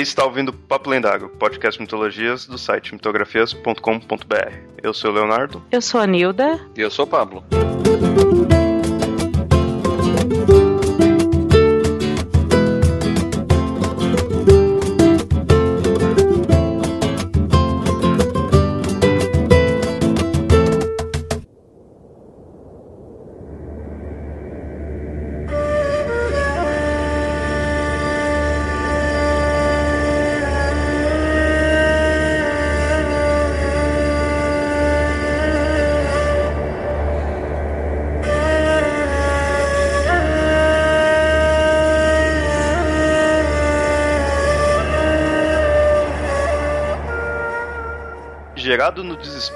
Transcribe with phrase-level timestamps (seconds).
[0.00, 4.54] Você está ouvindo Papo Lendário, podcast mitologias do site mitografias.com.br.
[4.82, 5.62] Eu sou o Leonardo.
[5.70, 6.58] Eu sou a Nilda.
[6.74, 7.44] E eu sou o Pablo.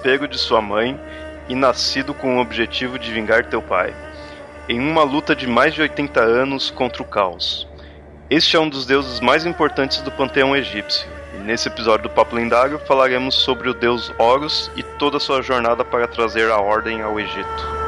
[0.04, 1.00] Desespero de sua mãe
[1.48, 3.94] e nascido com o objetivo de vingar teu pai,
[4.68, 7.66] em uma luta de mais de 80 anos contra o caos.
[8.28, 12.36] Este é um dos deuses mais importantes do panteão egípcio, e nesse episódio do Papo
[12.36, 17.18] Lendário falaremos sobre o deus Horus e toda sua jornada para trazer a ordem ao
[17.18, 17.83] Egito.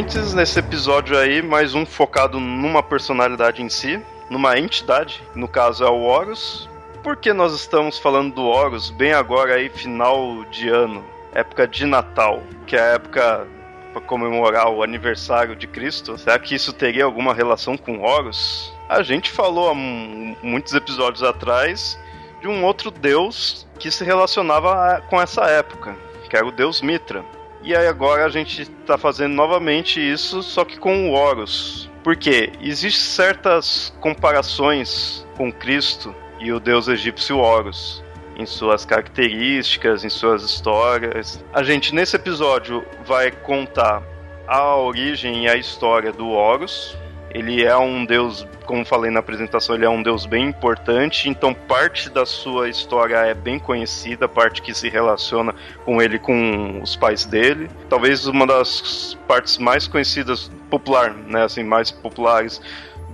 [0.00, 5.84] Ouvintes, nesse episódio aí, mais um focado numa personalidade em si, numa entidade, no caso
[5.84, 6.66] é o Horus.
[7.02, 11.84] Por que nós estamos falando do Horus bem agora aí, final de ano, época de
[11.84, 13.46] Natal, que é a época
[13.92, 16.16] para comemorar o aniversário de Cristo?
[16.16, 18.72] Será que isso teria alguma relação com Horus?
[18.88, 22.00] A gente falou há muitos episódios atrás
[22.40, 25.94] de um outro deus que se relacionava com essa época,
[26.30, 27.22] que era o deus Mitra.
[27.62, 31.90] E aí agora a gente está fazendo novamente isso, só que com o Horus.
[32.02, 38.02] Porque existem certas comparações com Cristo e o deus egípcio Horus,
[38.36, 41.44] em suas características, em suas histórias.
[41.52, 44.02] A gente nesse episódio vai contar
[44.48, 46.96] a origem e a história do Horus.
[47.30, 51.54] Ele é um deus, como falei na apresentação, ele é um deus bem importante, então
[51.54, 55.54] parte da sua história é bem conhecida, parte que se relaciona
[55.84, 57.70] com ele com os pais dele.
[57.88, 62.60] Talvez uma das partes mais conhecidas, popular, né, assim, mais populares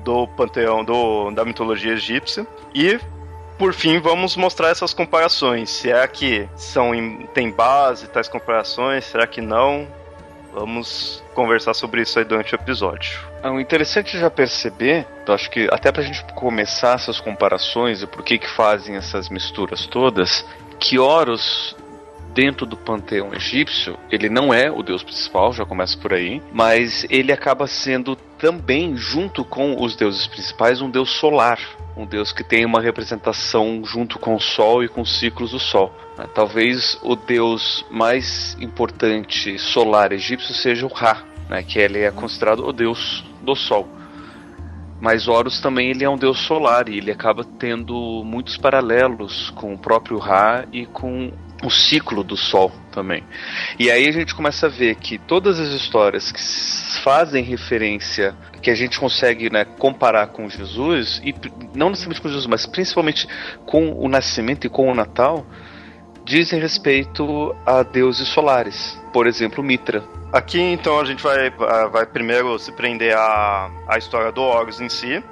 [0.02, 2.46] do panteão do, da mitologia egípcia.
[2.74, 2.98] E
[3.58, 5.70] por fim, vamos mostrar essas comparações.
[5.70, 6.92] Será que são
[7.32, 9.04] tem base tais comparações?
[9.04, 9.86] Será que não?
[10.52, 13.20] Vamos conversar sobre isso aí durante o episódio.
[13.46, 18.06] É o interessante já perceber, eu acho que até pra gente começar essas comparações e
[18.06, 20.44] por que que fazem essas misturas todas,
[20.80, 21.76] que Horus
[22.34, 27.06] dentro do panteão egípcio, ele não é o deus principal, já começa por aí, mas
[27.08, 31.60] ele acaba sendo também, junto com os deuses principais, um deus solar.
[31.96, 35.58] Um deus que tem uma representação junto com o Sol e com os ciclos do
[35.58, 35.94] Sol.
[36.34, 42.66] Talvez o deus mais importante solar egípcio seja o Ra, né, que ele é considerado
[42.66, 43.88] o deus do Sol.
[45.00, 49.74] Mas Horus também ele é um deus solar e ele acaba tendo muitos paralelos com
[49.74, 51.30] o próprio Ra e com
[51.62, 53.22] o ciclo do Sol também.
[53.78, 56.40] E aí a gente começa a ver que todas as histórias que
[57.02, 61.34] fazem referência, que a gente consegue né, comparar com Jesus, e
[61.74, 63.26] não necessariamente com Jesus, mas principalmente
[63.64, 65.46] com o nascimento e com o Natal,
[66.26, 69.00] dizem respeito a deuses solares.
[69.12, 70.04] Por exemplo, Mitra.
[70.32, 71.50] Aqui então a gente vai,
[71.90, 75.22] vai primeiro se prender à, à história do Horus em si.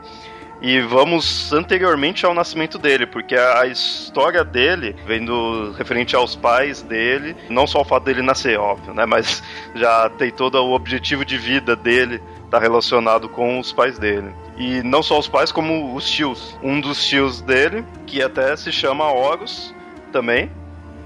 [0.63, 7.37] E vamos anteriormente ao nascimento dele, porque a história dele, vendo referente aos pais dele,
[7.51, 9.05] não só o fato dele nascer, óbvio, né?
[9.05, 9.43] Mas
[9.75, 14.33] já tem todo o objetivo de vida dele tá relacionado com os pais dele.
[14.57, 16.57] E não só os pais, como os tios.
[16.63, 19.75] Um dos tios dele, que até se chama Horus
[20.13, 20.51] também,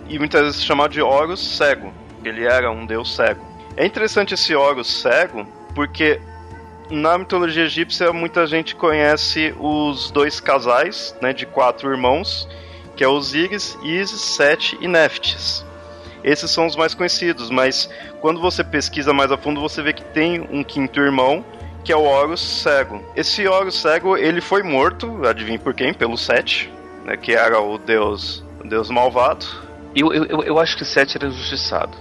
[0.08, 1.92] e muitas vezes se chama de Horus cego.
[2.24, 3.44] Ele era um deus cego.
[3.76, 6.20] É interessante esse Horus cego, porque
[6.90, 12.48] na mitologia egípcia, muita gente conhece os dois casais, né, de quatro irmãos,
[12.96, 15.64] que é Osíris, Isis, Sete e Neftis.
[16.24, 17.88] Esses são os mais conhecidos, mas
[18.20, 21.44] quando você pesquisa mais a fundo, você vê que tem um quinto irmão,
[21.84, 23.02] que é o Horus Cego.
[23.14, 25.94] Esse Horus Cego, ele foi morto, adivinha por quem?
[25.94, 26.72] Pelo Sete,
[27.04, 29.46] né, que era o deus, o deus malvado.
[30.00, 31.96] Eu, eu, eu acho que Sete era injustiçado.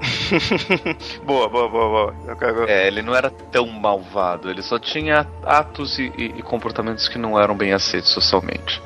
[1.24, 2.36] boa, boa, boa, boa.
[2.36, 2.68] Quero...
[2.68, 7.18] É, ele não era tão malvado, ele só tinha atos e, e, e, comportamentos que
[7.18, 8.82] não eram bem aceitos socialmente.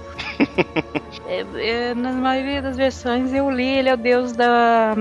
[1.26, 4.94] é, é, na maioria das versões eu li, ele é o deus da.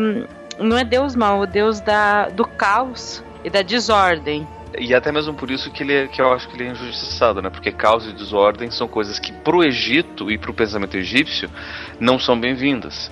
[0.58, 4.48] Não é deus mal, é o deus da, do caos e da desordem.
[4.78, 7.42] E até mesmo por isso que, ele é, que eu acho que ele é injustiçado,
[7.42, 7.50] né?
[7.50, 11.50] Porque caos e desordem são coisas que pro Egito e pro pensamento egípcio
[12.00, 13.12] não são bem-vindas.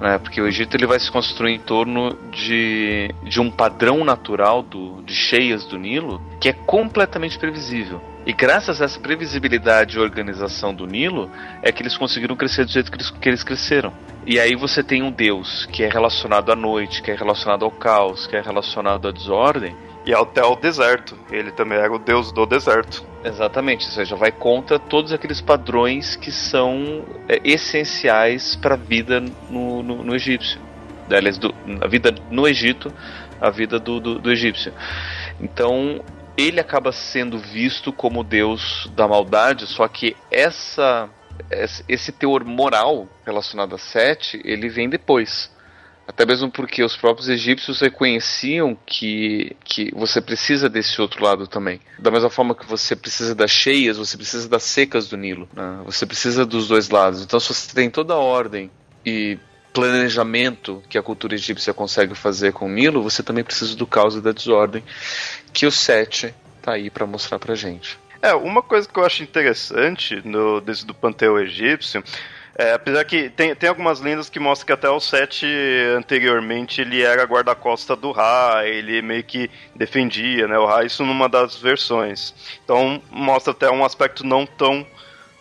[0.00, 0.18] Né?
[0.18, 5.02] Porque o Egito ele vai se construir em torno de, de um padrão natural do,
[5.02, 8.00] de cheias do Nilo que é completamente previsível.
[8.24, 11.30] E graças a essa previsibilidade e organização do Nilo,
[11.62, 13.92] é que eles conseguiram crescer do jeito que eles, que eles cresceram.
[14.26, 17.70] E aí você tem um Deus que é relacionado à noite, que é relacionado ao
[17.70, 19.74] caos, que é relacionado à desordem,
[20.04, 21.18] e até o deserto.
[21.30, 23.09] Ele também era o deus do deserto.
[23.22, 29.20] Exatamente, ou seja, vai contra todos aqueles padrões que são é, essenciais para a vida
[29.50, 30.60] no, no, no egípcio.
[31.10, 32.92] Aliás, do, a vida no Egito,
[33.40, 34.72] a vida do, do, do egípcio.
[35.40, 36.02] Então,
[36.36, 41.08] ele acaba sendo visto como deus da maldade, só que essa
[41.88, 45.50] esse teor moral relacionado a Sete, ele vem depois.
[46.10, 51.80] Até mesmo porque os próprios egípcios reconheciam que, que você precisa desse outro lado também.
[52.00, 55.48] Da mesma forma que você precisa das cheias, você precisa das secas do Nilo.
[55.54, 55.80] Né?
[55.84, 57.22] Você precisa dos dois lados.
[57.22, 58.72] Então, se você tem toda a ordem
[59.06, 59.38] e
[59.72, 64.16] planejamento que a cultura egípcia consegue fazer com o Nilo, você também precisa do caos
[64.16, 64.82] e da desordem
[65.52, 67.96] que o Sete tá aí para mostrar pra gente.
[68.20, 72.02] É, uma coisa que eu acho interessante no, desse do panteão egípcio
[72.56, 75.46] é, apesar que tem, tem algumas lendas que mostram que até o Sete
[75.96, 81.28] anteriormente ele era guarda-costa do Ra, ele meio que defendia né, o Ra, isso numa
[81.28, 82.34] das versões.
[82.64, 84.86] Então mostra até um aspecto não tão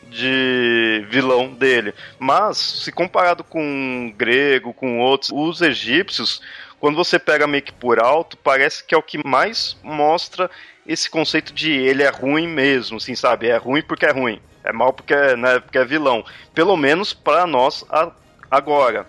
[0.10, 1.94] de vilão dele.
[2.18, 6.42] Mas, se comparado com o grego, com outros, os egípcios,
[6.80, 10.50] quando você pega meio que por alto, parece que é o que mais mostra
[10.90, 13.48] esse conceito de ele é ruim mesmo, assim, sabe?
[13.48, 14.42] É ruim porque é ruim.
[14.64, 16.26] É mal porque é, né, porque é vilão.
[16.52, 18.12] Pelo menos para nós a,
[18.50, 19.06] agora.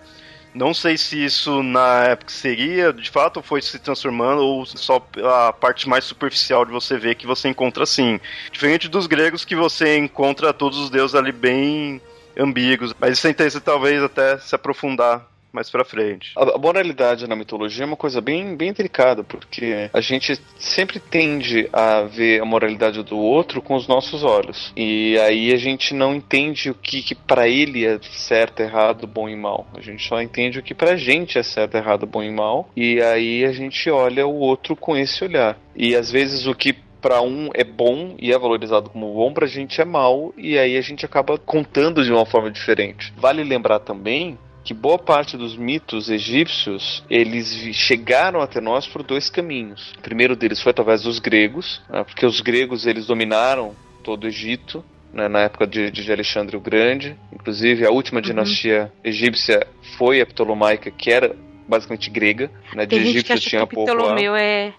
[0.53, 5.03] Não sei se isso na época seria, de fato, foi se transformando ou só
[5.47, 8.19] a parte mais superficial de você ver que você encontra assim.
[8.51, 11.99] Diferente dos gregos que você encontra todos os deuses ali bem
[12.37, 12.93] ambíguos.
[12.99, 16.33] Mas isso é interessante talvez até se aprofundar mais pra frente.
[16.35, 21.69] A, moralidade na mitologia é uma coisa bem, bem delicada, porque a gente sempre tende
[21.71, 24.71] a ver a moralidade do outro com os nossos olhos.
[24.75, 29.27] E aí a gente não entende o que, que para ele é certo, errado, bom
[29.27, 29.67] e mal.
[29.75, 32.69] A gente só entende o que pra gente é certo, errado, bom e mal.
[32.75, 35.57] E aí a gente olha o outro com esse olhar.
[35.75, 39.47] E às vezes o que para um é bom e é valorizado como bom, pra
[39.47, 43.11] gente é mal, e aí a gente acaba contando de uma forma diferente.
[43.17, 49.29] Vale lembrar também que boa parte dos mitos egípcios eles chegaram até nós por dois
[49.29, 49.93] caminhos.
[49.97, 54.27] O primeiro deles foi através dos gregos, né, porque os gregos eles dominaram todo o
[54.27, 57.15] Egito né, na época de, de, Alexandre o Grande.
[57.33, 58.25] Inclusive a última uhum.
[58.25, 59.65] dinastia egípcia
[59.97, 61.35] foi a Ptolomaica, que era
[61.67, 62.51] basicamente grega.
[62.75, 64.73] Né, de Tem Egito que acha tinha que Ptolomeu é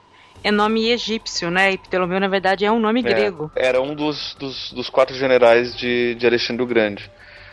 [0.44, 1.72] é nome egípcio, né?
[1.72, 3.52] E Ptolomeu, na verdade, é um nome é, grego.
[3.54, 7.08] Era um dos, dos, dos quatro generais de, de Alexandre o Grande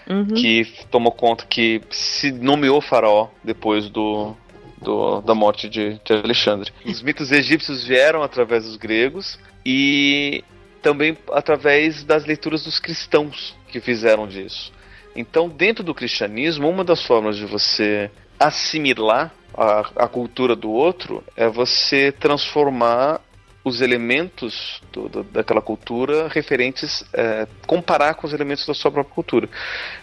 [0.10, 0.26] uhum.
[0.26, 4.36] que tomou conta que se nomeou faraó depois do,
[4.82, 6.72] do, da morte de, de Alexandre.
[6.86, 10.44] Os mitos egípcios vieram através dos gregos e
[10.82, 14.72] também através das leituras dos cristãos que fizeram disso.
[15.16, 21.24] Então, dentro do cristianismo, uma das formas de você assimilar a, a cultura do outro
[21.36, 23.20] é você transformar
[23.64, 29.14] os elementos do, do, daquela cultura referentes, é, comparar com os elementos da sua própria
[29.14, 29.50] cultura.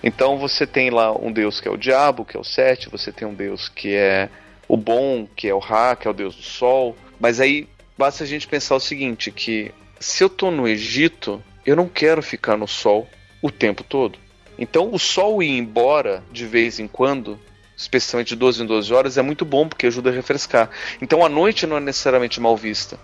[0.03, 3.11] Então você tem lá um deus que é o diabo, que é o Sete, você
[3.11, 4.29] tem um deus que é
[4.69, 6.97] o bom, que é o Ra, que é o deus do sol.
[7.19, 11.75] Mas aí basta a gente pensar o seguinte, que se eu estou no Egito, eu
[11.75, 13.09] não quero ficar no sol
[13.41, 14.19] o tempo todo.
[14.59, 17.39] Então o sol ir embora de vez em quando
[17.77, 20.71] especialmente de 12 em 12 horas, é muito bom porque ajuda a refrescar.
[21.01, 22.99] Então a noite não é necessariamente mal vista.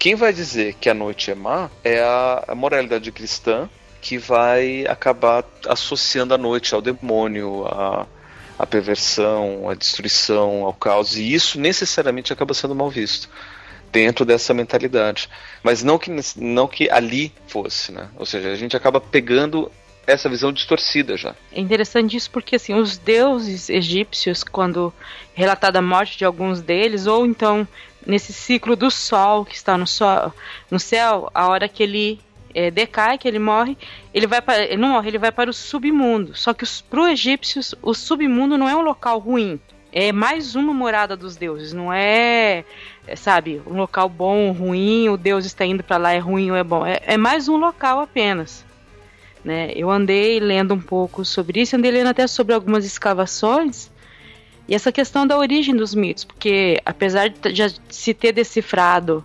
[0.00, 3.68] Quem vai dizer que a noite é má é a, a moralidade cristã
[4.00, 8.06] que vai acabar associando a noite ao demônio, a,
[8.58, 13.28] a perversão, a destruição, ao caos, e isso necessariamente acaba sendo mal visto
[13.92, 15.28] dentro dessa mentalidade.
[15.62, 18.08] Mas não que, não que ali fosse, né?
[18.16, 19.70] Ou seja, a gente acaba pegando
[20.06, 21.34] essa visão distorcida já.
[21.52, 24.94] É interessante isso porque assim, os deuses egípcios, quando
[25.34, 27.68] relatada a morte de alguns deles, ou então
[28.06, 30.32] nesse ciclo do sol que está no, sol,
[30.70, 32.20] no céu, a hora que ele
[32.54, 33.76] é, decai, que ele morre,
[34.12, 36.34] ele vai para, ele não morre, ele vai para o submundo.
[36.34, 39.60] Só que para os egípcios, o submundo não é um local ruim.
[39.92, 42.64] É mais uma morada dos deuses, não é,
[43.08, 46.50] é sabe, um local bom ou ruim, o deus está indo para lá, é ruim
[46.50, 46.86] ou é bom.
[46.86, 48.64] É, é mais um local apenas.
[49.44, 49.72] Né?
[49.74, 53.90] Eu andei lendo um pouco sobre isso, andei lendo até sobre algumas escavações
[54.70, 59.24] e essa questão da origem dos mitos, porque apesar de já se ter decifrado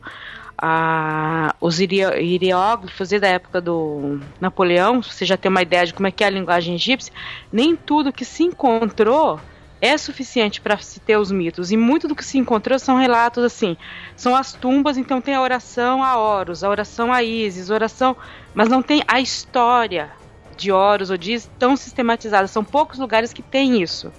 [0.57, 6.11] ah, os hieróglifos da época do Napoleão, você já tem uma ideia de como é
[6.11, 7.13] que é a linguagem egípcia,
[7.53, 9.39] nem tudo que se encontrou
[9.79, 11.71] é suficiente para se ter os mitos.
[11.71, 13.77] E muito do que se encontrou são relatos assim.
[14.15, 18.17] São as tumbas, então tem a oração a Horus, a oração a Isis, a oração.
[18.55, 20.09] Mas não tem a história
[20.57, 22.47] de Horus ou de Isis tão sistematizada.
[22.47, 24.11] São poucos lugares que tem isso.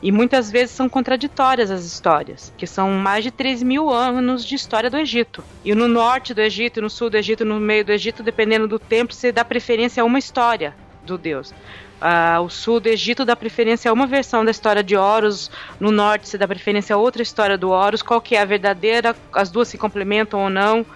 [0.00, 4.54] E muitas vezes são contraditórias as histórias, que são mais de 3 mil anos de
[4.54, 5.42] história do Egito.
[5.64, 8.78] E no norte do Egito, no sul do Egito, no meio do Egito, dependendo do
[8.78, 10.74] tempo, você dá preferência a uma história
[11.04, 11.52] do Deus.
[11.98, 15.50] Uh, o sul do Egito dá preferência a uma versão da história de Horus,
[15.80, 19.16] no norte se dá preferência a outra história do Horus, qual que é a verdadeira,
[19.32, 20.86] as duas se complementam ou não.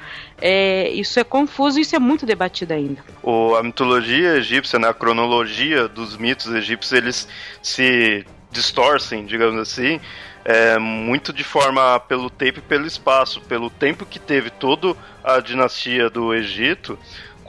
[0.40, 3.04] É, isso é confuso e isso é muito debatido ainda.
[3.20, 7.28] O, a mitologia egípcia, né, a cronologia dos mitos egípcios, eles
[7.60, 10.00] se distorcem, digamos assim,
[10.44, 13.40] é, muito de forma pelo tempo e pelo espaço.
[13.40, 14.94] Pelo tempo que teve toda
[15.24, 16.98] a dinastia do Egito,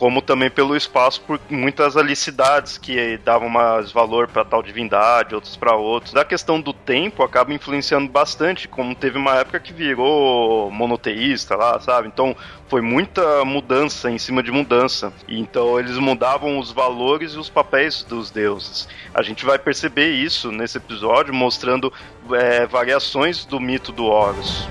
[0.03, 5.55] como também pelo espaço por muitas alicidades que davam mais valor para tal divindade, outros
[5.55, 6.12] para outros.
[6.12, 11.79] Da questão do tempo acaba influenciando bastante, como teve uma época que virou monoteísta lá,
[11.79, 12.10] sabe?
[12.10, 12.36] Então
[12.67, 15.13] foi muita mudança em cima de mudança.
[15.25, 18.89] Então eles mudavam os valores e os papéis dos deuses.
[19.13, 21.93] A gente vai perceber isso nesse episódio, mostrando
[22.33, 24.67] é, variações do mito do Horus.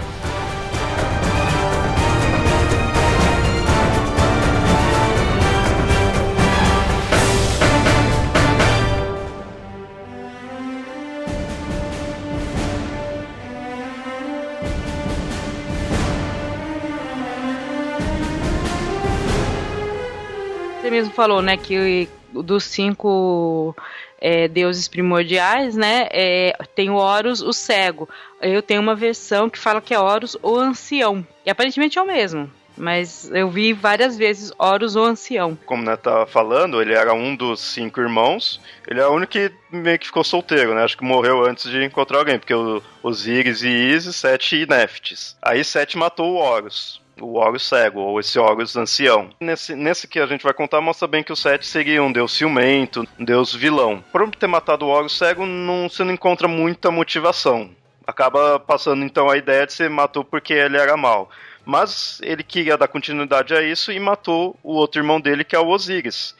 [20.92, 23.74] Mesmo falou, né, que dos cinco
[24.20, 28.08] é, deuses primordiais, né, é, tem o Horus, o cego.
[28.40, 31.26] Eu tenho uma versão que fala que é Horus, o ancião.
[31.44, 32.50] E aparentemente é o mesmo.
[32.76, 35.58] Mas eu vi várias vezes Horus, o ancião.
[35.66, 38.60] Como né, tá falando, ele era um dos cinco irmãos.
[38.86, 40.82] Ele é o único que meio que ficou solteiro, né?
[40.82, 45.36] Acho que morreu antes de encontrar alguém, porque o, Osiris e Isis, Sete e Neftis.
[45.42, 49.30] Aí Sete matou o Horus o Horus cego, ou esse Horus ancião.
[49.40, 52.32] Nesse, nesse que a gente vai contar, mostra bem que o Sete seria um deus
[52.32, 54.04] ciumento, um deus vilão.
[54.12, 57.70] Por ter matado o Horus cego, não, você não encontra muita motivação.
[58.06, 61.30] Acaba passando então a ideia de ser matou porque ele era mal.
[61.64, 65.58] Mas ele queria dar continuidade a isso e matou o outro irmão dele, que é
[65.58, 66.34] o Osíris.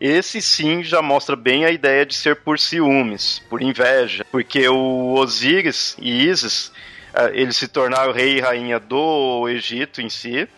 [0.00, 5.14] Esse sim já mostra bem a ideia de ser por ciúmes, por inveja, porque o
[5.14, 6.72] Osíris e Isis
[7.14, 10.48] é, eles se tornaram rei e rainha do Egito em si,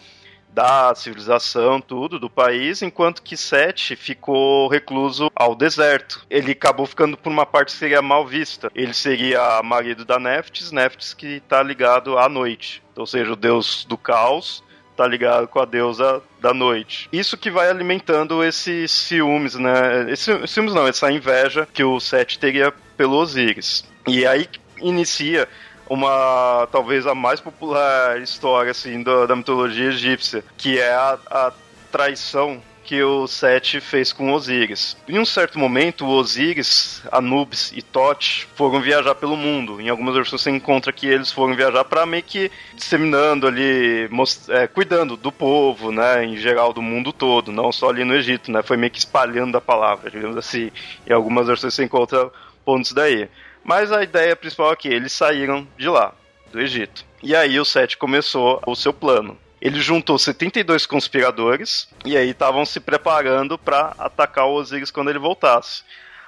[0.56, 6.24] da civilização, tudo, do país, enquanto que Sete ficou recluso ao deserto.
[6.30, 8.70] Ele acabou ficando por uma parte que seria mal vista.
[8.74, 13.84] Ele seria marido da Neftis, Neftis que está ligado à noite, ou seja, o deus
[13.84, 14.64] do caos
[14.96, 17.06] tá ligado com a deusa da noite.
[17.12, 20.10] Isso que vai alimentando esses ciúmes, né?
[20.10, 23.84] Esse, ciúmes não, essa inveja que o Sete teria pelo Osíris.
[24.08, 24.48] E aí
[24.80, 25.46] inicia
[25.88, 31.52] uma talvez a mais popular história assim da, da mitologia egípcia, que é a, a
[31.90, 34.96] traição que o Sete fez com Osíris.
[35.08, 39.80] Em um certo momento, Osíris, Anubis e Tote foram viajar pelo mundo.
[39.80, 44.08] Em algumas versões você encontra que eles foram viajar para meio que disseminando ali,
[44.50, 48.52] é, cuidando do povo, né, em geral do mundo todo, não só ali no Egito,
[48.52, 50.70] né, foi meio que espalhando a palavra, digamos assim.
[51.04, 52.30] Em algumas versões você encontra
[52.64, 53.28] pontos daí.
[53.66, 56.14] Mas a ideia principal é que eles saíram de lá,
[56.52, 57.04] do Egito.
[57.20, 59.36] E aí o Sete começou o seu plano.
[59.60, 65.18] Ele juntou 72 conspiradores e aí estavam se preparando para atacar o Osíris quando ele
[65.18, 65.82] voltasse.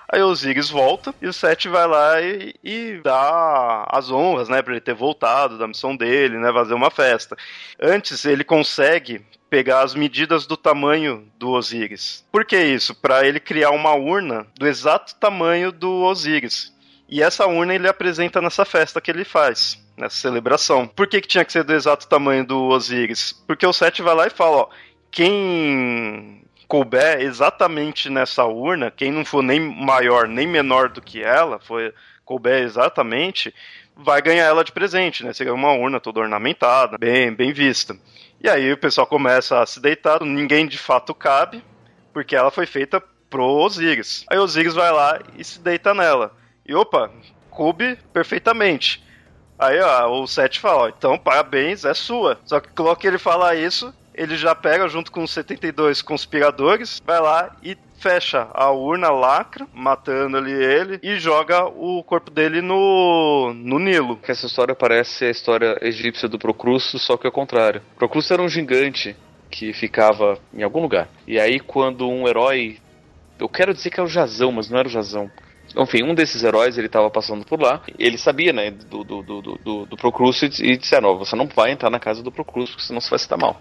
[0.08, 4.60] Aí o Osíris volta e o Sete vai lá e, e, dá as honras, né,
[4.60, 7.36] para ele ter voltado da missão dele, né, fazer uma festa.
[7.80, 12.24] Antes ele consegue pegar as medidas do tamanho do Osíris.
[12.32, 12.96] Por que isso?
[12.96, 16.76] Para ele criar uma urna do exato tamanho do Osíris.
[17.08, 20.86] E essa urna ele apresenta nessa festa que ele faz, nessa celebração.
[20.86, 23.32] Por que, que tinha que ser do exato tamanho do Osíris?
[23.46, 24.68] Porque o Sete vai lá e fala, ó,
[25.10, 31.58] quem couber exatamente nessa urna, quem não for nem maior nem menor do que ela,
[31.58, 31.94] foi
[32.26, 33.54] couber exatamente,
[33.96, 35.32] vai ganhar ela de presente, né?
[35.32, 37.96] Seria uma urna toda ornamentada, bem, bem vista.
[38.40, 41.64] E aí o pessoal começa a se deitar, ninguém de fato cabe,
[42.12, 44.26] porque ela foi feita pro Osíris.
[44.30, 46.36] Aí o Osíris vai lá e se deita nela.
[46.68, 47.10] E opa,
[47.50, 49.02] coube perfeitamente.
[49.58, 52.38] Aí ó, o Seth fala, ó, então parabéns, é sua.
[52.44, 52.68] Só que
[53.00, 57.76] que ele fala isso, ele já pega junto com os 72 conspiradores, vai lá e
[57.98, 64.20] fecha a urna, lacra, matando ali ele e joga o corpo dele no, no Nilo.
[64.28, 67.82] Essa história parece a história egípcia do Procrusto, só que ao contrário.
[67.96, 69.16] Procrusto era um gigante
[69.50, 71.08] que ficava em algum lugar.
[71.26, 72.78] E aí quando um herói,
[73.40, 75.30] eu quero dizer que era o Jazão, mas não era o Jazão.
[75.76, 77.82] Enfim, um desses heróis ele estava passando por lá.
[77.98, 81.70] Ele sabia, né, do, do, do, do, do Procrusto e disseram: oh, você não vai
[81.70, 83.60] entrar na casa do Procrusto, senão você vai se dar mal.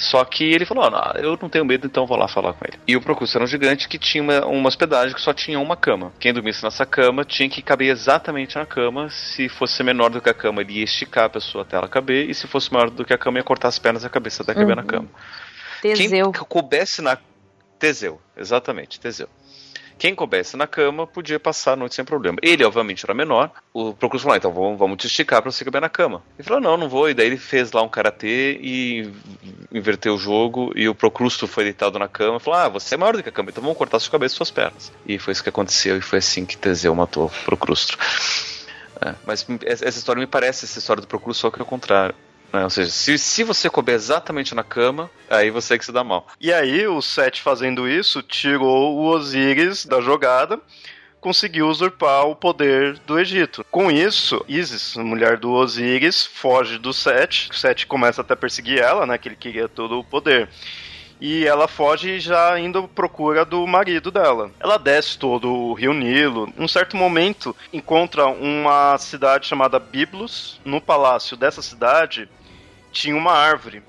[0.00, 2.78] Só que ele falou: ah, eu não tenho medo, então vou lá falar com ele.
[2.88, 5.76] E o Procurso era um gigante que tinha uma, uma hospedagem que só tinha uma
[5.76, 6.10] cama.
[6.18, 9.10] Quem dormisse nessa cama tinha que caber exatamente na cama.
[9.10, 12.30] Se fosse menor do que a cama, ele ia esticar a pessoa até ela caber.
[12.30, 14.42] E se fosse maior do que a cama, ia cortar as pernas e a cabeça
[14.42, 14.76] até caber uhum.
[14.76, 15.08] na cama.
[15.82, 16.32] Teseu.
[16.32, 17.18] Quem coubesse na.
[17.78, 19.28] Teseu, exatamente, Teseu.
[20.00, 22.38] Quem coubesse na cama podia passar a noite sem problema.
[22.40, 23.50] Ele, obviamente, era menor.
[23.70, 26.22] O Procurso falou: ah, então vamos, vamos te esticar pra você caber na cama.
[26.38, 27.10] Ele falou: não, não vou.
[27.10, 29.12] E daí ele fez lá um karatê e
[29.70, 30.72] inverteu o jogo.
[30.74, 33.28] E o Procrusto foi deitado na cama e falou: ah, você é maior do que
[33.28, 34.90] a cama, então vamos cortar sua cabeça e suas pernas.
[35.06, 35.98] E foi isso que aconteceu.
[35.98, 37.98] E foi assim que Teseu matou o Procrusto.
[39.02, 42.14] É, mas essa história me parece essa história do Procrusto, só que é o contrário.
[42.52, 42.64] Né?
[42.64, 46.02] Ou seja, se, se você couber exatamente na cama, aí você é que se dá
[46.02, 46.26] mal.
[46.40, 50.60] E aí, o Seth fazendo isso, tirou o Osíris da jogada
[51.20, 53.64] conseguiu usurpar o poder do Egito.
[53.70, 57.50] Com isso, Isis, mulher do Osíris, foge do Seth.
[57.50, 59.18] O Seth começa até a perseguir ela, né?
[59.18, 60.48] Que ele queria todo o poder.
[61.20, 64.50] E ela foge já indo procura do marido dela.
[64.58, 66.50] Ela desce todo o rio Nilo.
[66.56, 70.58] Em um certo momento, encontra uma cidade chamada Biblos.
[70.64, 72.26] No palácio dessa cidade,
[72.90, 73.82] tinha uma árvore.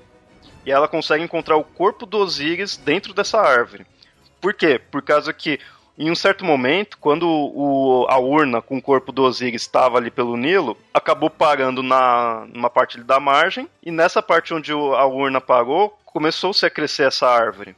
[0.64, 3.86] E ela consegue encontrar o corpo do Osíris dentro dessa árvore.
[4.40, 4.78] Por quê?
[4.78, 5.58] Por causa que
[5.98, 10.10] em um certo momento, quando o, a urna com o corpo do Osíris estava ali
[10.10, 15.40] pelo Nilo, acabou parando na numa parte da margem, e nessa parte onde a urna
[15.40, 17.76] parou, começou-se a crescer essa árvore.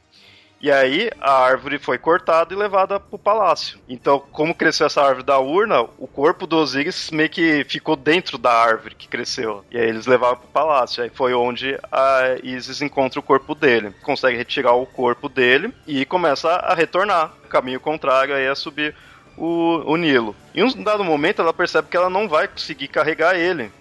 [0.61, 3.77] E aí a árvore foi cortada e levada para o palácio.
[3.87, 8.37] Então, como cresceu essa árvore da urna, o corpo do Osíris meio que ficou dentro
[8.37, 9.63] da árvore que cresceu.
[9.69, 11.03] E aí eles levaram para o palácio.
[11.03, 13.93] Aí foi onde a Isis encontra o corpo dele.
[14.01, 17.33] Consegue retirar o corpo dele e começa a retornar.
[17.49, 18.95] Caminho contrário aí é subir
[19.37, 20.35] o, o Nilo.
[20.53, 23.71] Em um dado momento ela percebe que ela não vai conseguir carregar ele.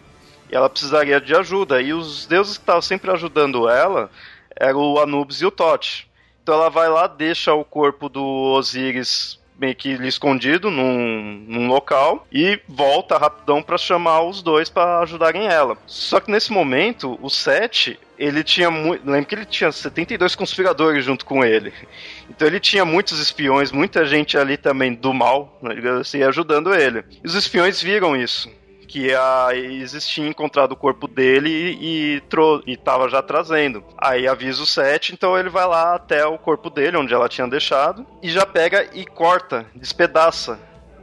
[0.51, 1.81] E ela precisaria de ajuda.
[1.81, 4.11] E os deuses que estavam sempre ajudando ela
[4.57, 6.13] eram o Anubis e o Tote.
[6.45, 12.27] Então ela vai lá, deixa o corpo do Osiris meio que escondido num, num local
[12.31, 15.79] e volta rapidão para chamar os dois para ajudarem ela.
[15.87, 19.11] Só que nesse momento, o Sete, ele tinha muito.
[19.11, 21.73] Lembra que ele tinha 72 conspiradores junto com ele.
[22.29, 27.05] Então ele tinha muitos espiões, muita gente ali também do mal, né, assim, ajudando ele.
[27.23, 28.51] E os espiões viram isso
[28.95, 32.23] que a Isis tinha encontrado o corpo dele e,
[32.65, 33.83] e, tava já trazendo.
[33.99, 37.49] Aí avisa o Seth, então ele vai lá até o corpo dele, onde ela tinha
[37.49, 40.61] deixado, e já pega e corta, despedaça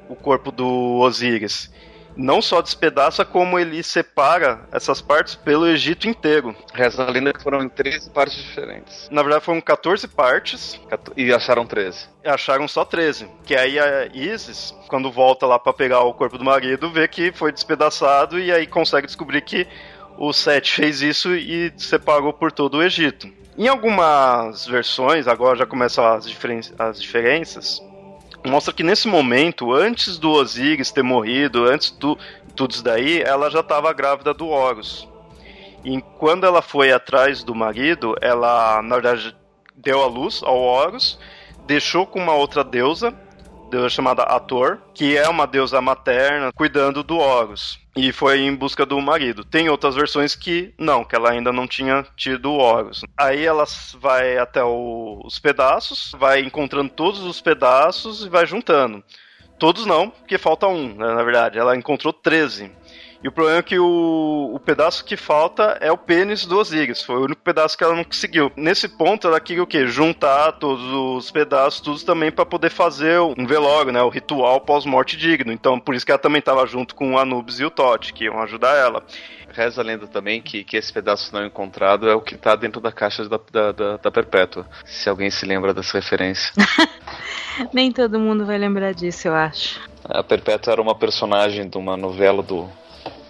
[0.07, 1.69] o corpo do Osíris
[2.15, 6.55] não só despedaça, como ele separa essas partes pelo Egito inteiro.
[6.73, 9.07] Reza a lenda que foram em 13 partes diferentes.
[9.11, 10.79] Na verdade, foram 14 partes.
[11.15, 12.09] E acharam 13.
[12.23, 13.27] E acharam só 13.
[13.45, 17.31] Que aí a Isis, quando volta lá para pegar o corpo do marido, vê que
[17.31, 19.67] foi despedaçado e aí consegue descobrir que
[20.17, 23.27] o Sete fez isso e separou por todo o Egito.
[23.57, 27.81] Em algumas versões, agora já começam as, diferen as diferenças,
[28.45, 32.17] mostra que nesse momento, antes do Osiris ter morrido, antes do
[32.55, 35.07] tudo isso daí, ela já estava grávida do Horus.
[35.83, 39.35] E quando ela foi atrás do marido, ela, na verdade,
[39.75, 41.17] deu a luz ao Horus,
[41.65, 43.13] deixou com uma outra deusa,
[43.71, 48.85] deusa chamada Ator, que é uma deusa materna, cuidando do Horus e foi em busca
[48.85, 49.43] do marido.
[49.43, 53.01] Tem outras versões que não, que ela ainda não tinha tido Horus.
[53.17, 59.03] Aí ela vai até o, os pedaços, vai encontrando todos os pedaços e vai juntando.
[59.59, 61.59] Todos não, porque falta um, né, na verdade.
[61.59, 62.71] Ela encontrou 13.
[63.23, 67.03] E o problema é que o, o pedaço que falta é o pênis do Osiris.
[67.03, 68.51] Foi o único pedaço que ela não conseguiu.
[68.55, 69.85] Nesse ponto, ela queria o quê?
[69.85, 74.01] Juntar todos os pedaços, todos também para poder fazer um velório, né?
[74.01, 75.51] O ritual pós-morte digno.
[75.51, 78.23] Então, por isso que ela também estava junto com o Anubis e o Tote, que
[78.23, 79.03] iam ajudar ela.
[79.53, 82.81] Reza a lenda também que, que esse pedaço não encontrado é o que está dentro
[82.81, 84.65] da caixa da, da, da, da Perpétua.
[84.85, 86.53] Se alguém se lembra dessa referência.
[87.71, 89.79] Nem todo mundo vai lembrar disso, eu acho.
[90.05, 92.69] A Perpétua era uma personagem de uma novela do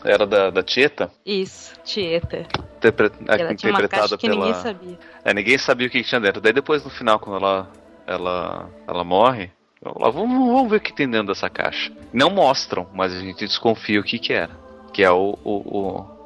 [0.04, 1.12] era da, da Tieta?
[1.26, 2.46] Isso, Tieta.
[2.78, 3.12] Interpre...
[3.28, 4.46] Ela interpretada que pela.
[4.46, 5.00] Ninguém sabia.
[5.24, 6.42] É, ninguém sabia o que, tinha dentro.
[6.42, 7.72] Daí depois no final, quando ela,
[8.08, 11.92] ela, ela morre, vamos, vamos ver o que tem dentro dessa caixa.
[12.14, 14.60] Não mostram, mas a gente desconfia o que, que era.
[14.94, 16.21] Que é o, o, o,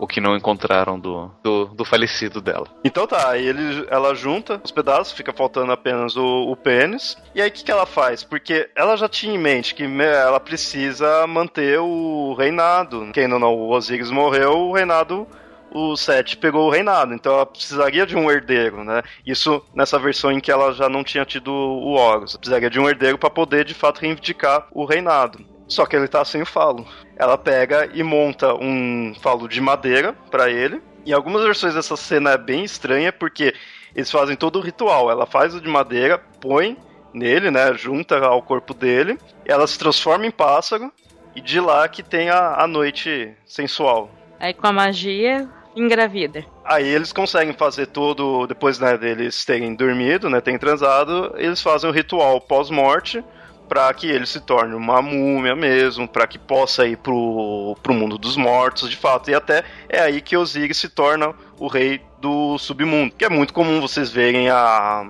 [0.00, 2.66] o que não encontraram do, do, do falecido dela.
[2.82, 7.18] Então tá, aí ele, ela junta os pedaços, fica faltando apenas o, o pênis.
[7.34, 8.24] E aí o que, que ela faz?
[8.24, 13.10] Porque ela já tinha em mente que ela precisa manter o reinado.
[13.12, 15.28] Quem não, não, o Osiris morreu, o reinado
[15.72, 19.02] o Seth pegou o reinado, então ela precisaria de um herdeiro, né?
[19.24, 22.36] Isso nessa versão em que ela já não tinha tido o Horus.
[22.36, 25.44] Precisaria de um herdeiro para poder de fato reivindicar o reinado.
[25.70, 26.84] Só que ele tá sem o falo.
[27.16, 30.82] Ela pega e monta um falo de madeira para ele.
[31.06, 33.54] Em algumas versões dessa cena é bem estranha porque
[33.94, 35.10] eles fazem todo o ritual.
[35.10, 36.76] Ela faz o de madeira, põe
[37.14, 40.92] nele, né, junta ao corpo dele, ela se transforma em pássaro
[41.34, 44.10] e de lá que tem a, a noite sensual.
[44.38, 46.44] Aí com a magia engravida.
[46.64, 51.88] Aí eles conseguem fazer todo, depois né, deles terem dormido, né, terem transado, eles fazem
[51.88, 53.24] o ritual pós-morte
[53.70, 58.18] para que ele se torne uma múmia mesmo, para que possa ir pro, pro mundo
[58.18, 59.30] dos mortos, de fato.
[59.30, 63.54] E até é aí que Osiris se torna o rei do submundo, que é muito
[63.54, 65.08] comum vocês verem a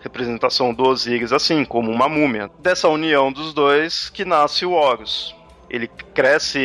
[0.00, 2.50] representação do Osiris assim, como uma múmia.
[2.58, 5.38] Dessa união dos dois que nasce o Horus
[5.70, 6.58] ele cresce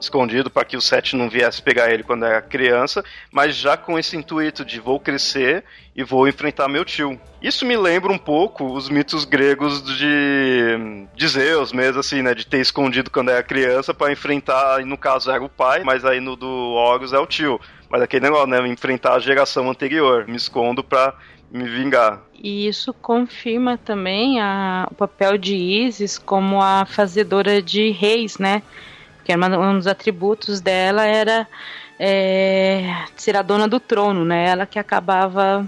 [0.00, 3.98] escondido para que o Seth não viesse pegar ele quando era criança, mas já com
[3.98, 7.18] esse intuito de vou crescer e vou enfrentar meu tio.
[7.40, 12.34] Isso me lembra um pouco os mitos gregos de, de Zeus mesmo, assim, né?
[12.34, 16.20] De ter escondido quando era criança para enfrentar, no caso era o pai, mas aí
[16.20, 17.60] no do Horus é o tio.
[17.88, 18.66] Mas aquele negócio, né?
[18.66, 20.26] Enfrentar a geração anterior.
[20.26, 21.14] Me escondo pra
[21.54, 22.20] me vingar.
[22.34, 28.60] E isso confirma também a, o papel de Isis como a fazedora de reis, né?
[29.24, 31.46] Que um dos atributos dela era
[31.98, 34.48] é, ser a dona do trono, né?
[34.48, 35.66] Ela que acabava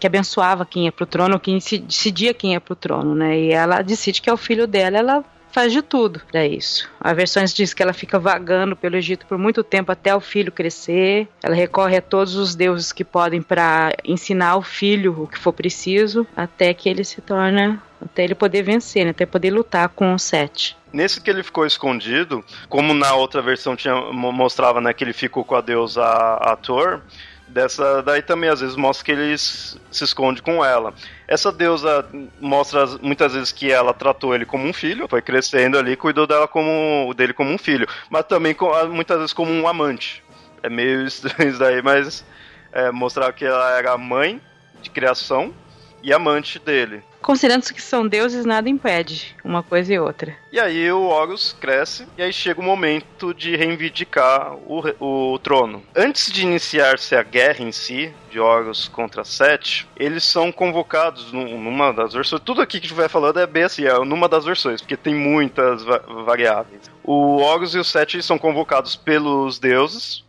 [0.00, 3.38] que abençoava quem ia pro trono, quem decidia quem ia pro trono, né?
[3.38, 5.24] E ela decide que é o filho dela, ela
[5.58, 6.88] faz de tudo para isso.
[7.00, 10.52] A versões diz que ela fica vagando pelo Egito por muito tempo até o filho
[10.52, 11.26] crescer.
[11.42, 15.52] Ela recorre a todos os deuses que podem para ensinar o filho o que for
[15.52, 19.10] preciso, até que ele se torna, até ele poder vencer, né?
[19.10, 20.76] até poder lutar com o Sete.
[20.92, 25.44] Nesse que ele ficou escondido, como na outra versão tinha, mostrava né, que ele ficou
[25.44, 27.02] com a deusa Ator,
[27.48, 30.92] Dessa daí também às vezes mostra que ele se esconde com ela.
[31.26, 32.06] Essa deusa
[32.40, 36.46] mostra muitas vezes que ela tratou ele como um filho, foi crescendo ali, cuidou dela
[36.46, 38.54] como dele como um filho, mas também
[38.90, 40.22] muitas vezes como um amante.
[40.62, 42.24] É meio estranho isso daí, mas
[42.72, 44.40] é, mostrar que ela era mãe
[44.82, 45.54] de criação
[46.02, 47.02] e amante dele.
[47.20, 50.36] Considerando que são deuses, nada impede uma coisa e outra.
[50.52, 55.82] E aí o Horus cresce, e aí chega o momento de reivindicar o, o trono.
[55.94, 61.92] Antes de iniciar-se a guerra em si, de Horus contra Sete, eles são convocados numa
[61.92, 62.40] das versões.
[62.42, 64.96] Tudo aqui que a gente vai falando é bem assim, é numa das versões, porque
[64.96, 66.82] tem muitas va variáveis.
[67.02, 70.24] O Horus e o Sete são convocados pelos deuses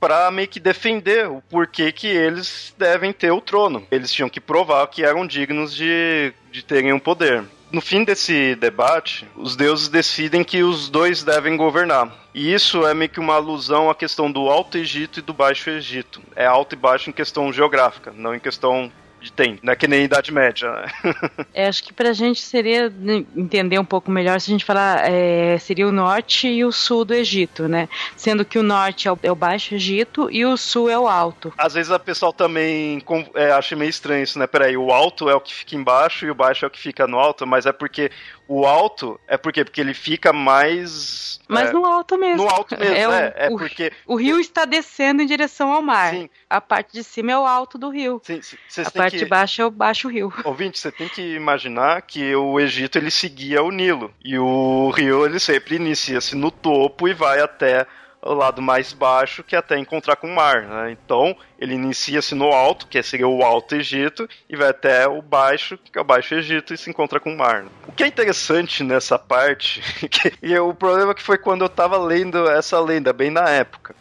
[0.00, 3.86] para meio que defender o porquê que eles devem ter o trono.
[3.90, 7.44] Eles tinham que provar que eram dignos de, de terem o um poder.
[7.72, 12.12] No fim desse debate, os deuses decidem que os dois devem governar.
[12.32, 15.70] E isso é meio que uma alusão à questão do Alto Egito e do Baixo
[15.70, 16.22] Egito.
[16.36, 18.92] É alto e baixo em questão geográfica, não em questão
[19.26, 20.70] de tempo, não é que nem Idade Média.
[20.70, 20.86] Né?
[21.52, 25.10] é, acho que pra gente seria né, entender um pouco melhor se a gente falar
[25.10, 27.88] é, seria o norte e o sul do Egito, né?
[28.16, 31.08] Sendo que o norte é o, é o Baixo Egito e o sul é o
[31.08, 31.52] Alto.
[31.58, 33.02] Às vezes a pessoa também
[33.34, 34.46] é, acha meio estranho isso, né?
[34.46, 37.06] Peraí, o alto é o que fica embaixo e o baixo é o que fica
[37.06, 38.10] no alto, mas é porque
[38.48, 42.44] o alto é porque porque ele fica mais mas é, no alto mesmo.
[42.44, 45.80] No alto mesmo, é, o, é, é porque o rio está descendo em direção ao
[45.80, 46.12] mar.
[46.12, 46.28] Sim.
[46.50, 48.20] A parte de cima é o alto do rio.
[48.24, 48.40] Sim,
[48.84, 49.18] a parte que...
[49.18, 50.32] de baixo é o baixo rio.
[50.44, 55.24] Ouvinte, você tem que imaginar que o Egito ele seguia o Nilo e o rio
[55.24, 57.86] ele sempre inicia-se no topo e vai até
[58.22, 60.62] o lado mais baixo, que é até encontrar com o mar.
[60.62, 60.92] Né?
[60.92, 65.78] Então, ele inicia-se no alto, que seria o Alto Egito, e vai até o baixo,
[65.78, 67.62] que é o Baixo Egito, e se encontra com o mar.
[67.62, 67.70] Né?
[67.86, 69.82] O que é interessante nessa parte,
[70.42, 73.94] e o problema que foi quando eu estava lendo essa lenda, bem na época,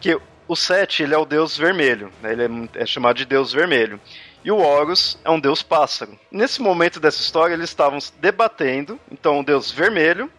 [0.00, 2.32] que o Sete ele é o deus vermelho, né?
[2.32, 4.00] ele é, é chamado de deus vermelho.
[4.42, 6.18] E o Horus é um deus pássaro.
[6.30, 8.98] Nesse momento dessa história, eles estavam debatendo.
[9.12, 10.30] Então, o deus vermelho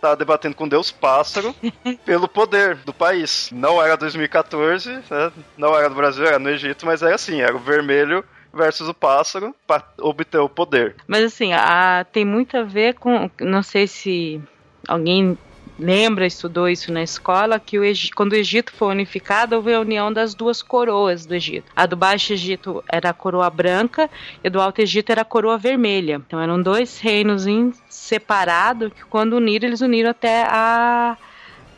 [0.00, 1.54] tá debatendo com Deus Pássaro
[2.04, 3.50] pelo poder do país.
[3.52, 5.32] Não era 2014, né?
[5.56, 8.94] não era do Brasil, era no Egito, mas era assim, era o vermelho versus o
[8.94, 10.96] pássaro para obter o poder.
[11.06, 14.40] Mas assim, a, tem muito a ver com, não sei se
[14.88, 15.38] alguém
[15.80, 19.80] lembra, estudou isso na escola, que o Egito, quando o Egito foi unificado, houve a
[19.80, 21.72] união das duas coroas do Egito.
[21.74, 24.08] A do Baixo Egito era a coroa branca
[24.44, 26.22] e a do Alto Egito era a coroa vermelha.
[26.26, 27.46] Então eram dois reinos
[27.88, 31.16] separados que quando uniram, eles uniram até a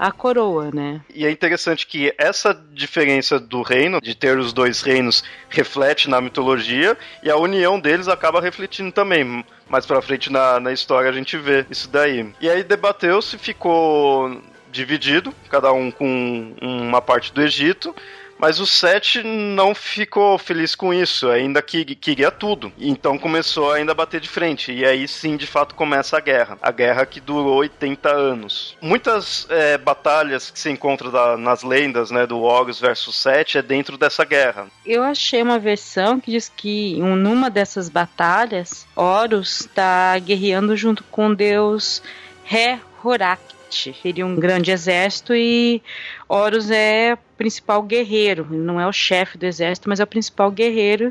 [0.03, 1.01] a coroa, né?
[1.15, 6.21] E é interessante que essa diferença do reino, de ter os dois reinos, reflete na
[6.21, 9.45] mitologia e a união deles acaba refletindo também.
[9.69, 12.35] Mais pra frente na, na história a gente vê isso daí.
[12.41, 17.95] E aí debateu-se, ficou dividido, cada um com uma parte do Egito.
[18.43, 22.73] Mas o Sete não ficou feliz com isso, ainda que queria tudo.
[22.77, 24.73] Então começou ainda a bater de frente.
[24.73, 26.59] E aí sim, de fato, começa a guerra.
[26.61, 28.77] A guerra que durou 80 anos.
[28.81, 33.63] Muitas é, batalhas que se encontram da, nas lendas, né, do Horus versus Sete, é
[33.63, 34.67] dentro dessa guerra.
[34.85, 41.05] Eu achei uma versão que diz que um, numa dessas batalhas, Horus está guerreando junto
[41.05, 42.03] com o deus
[43.75, 45.83] Seria um grande exército e
[46.29, 48.47] Horus é o principal guerreiro.
[48.51, 51.11] Ele não é o chefe do exército, mas é o principal guerreiro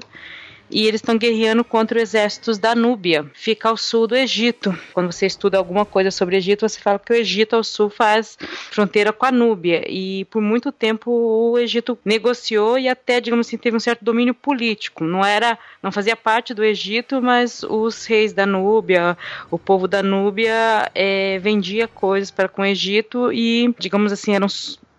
[0.72, 4.78] e eles estão guerreando contra os exércitos da Núbia, fica ao sul do Egito.
[4.94, 7.90] Quando você estuda alguma coisa sobre o Egito, você fala que o Egito ao sul
[7.90, 8.38] faz
[8.72, 13.58] fronteira com a Núbia e por muito tempo o Egito negociou e até, digamos assim,
[13.58, 15.04] teve um certo domínio político.
[15.04, 19.18] Não era, não fazia parte do Egito, mas os reis da Núbia,
[19.50, 24.48] o povo da Núbia é, vendia coisas para com o Egito e, digamos assim, eram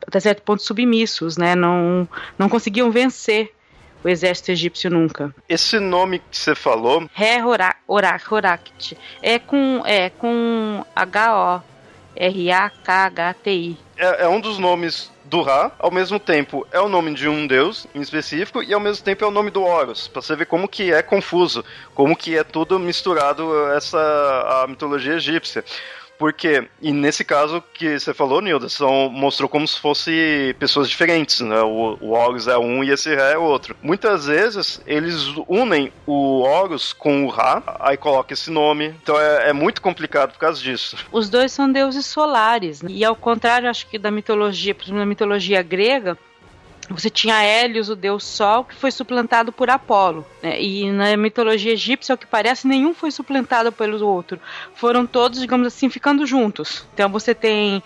[0.06, 1.54] até certo ponto submissos, né?
[1.54, 2.08] Não,
[2.38, 3.52] não conseguiam vencer
[4.05, 5.35] o exército egípcio nunca.
[5.49, 7.09] Esse nome que você falou.
[7.12, 8.97] Ré Horact.
[9.23, 11.62] É com, é com H-O-R-A-K-H-T-I.
[13.97, 17.47] É, é um dos nomes do Ra, ao mesmo tempo é o nome de um
[17.47, 20.45] deus em específico e ao mesmo tempo é o nome do Horus, para você ver
[20.45, 25.65] como que é confuso, como que é tudo misturado essa a mitologia egípcia.
[26.22, 30.14] Porque, e nesse caso que você falou, Nilda, são, mostrou como se fossem
[30.56, 31.61] pessoas diferentes, né?
[31.62, 33.76] O, o Horus é um e esse Ré é outro.
[33.82, 35.16] Muitas vezes eles
[35.48, 38.94] unem o Horus com o Ra, aí coloca esse nome.
[39.02, 40.96] Então é, é muito complicado por causa disso.
[41.11, 42.82] Os dois são deuses solares.
[42.82, 42.92] Né?
[42.92, 46.16] E ao contrário, acho que da mitologia, por exemplo, na mitologia grega,
[46.92, 50.26] você tinha Hélios, o deus Sol, que foi suplantado por Apolo.
[50.42, 50.61] Né?
[50.61, 54.38] E na mitologia egípcia, ao que parece, nenhum foi suplantado pelo outro.
[54.74, 56.87] Foram todos, digamos assim, ficando juntos.
[56.94, 57.83] Então você tem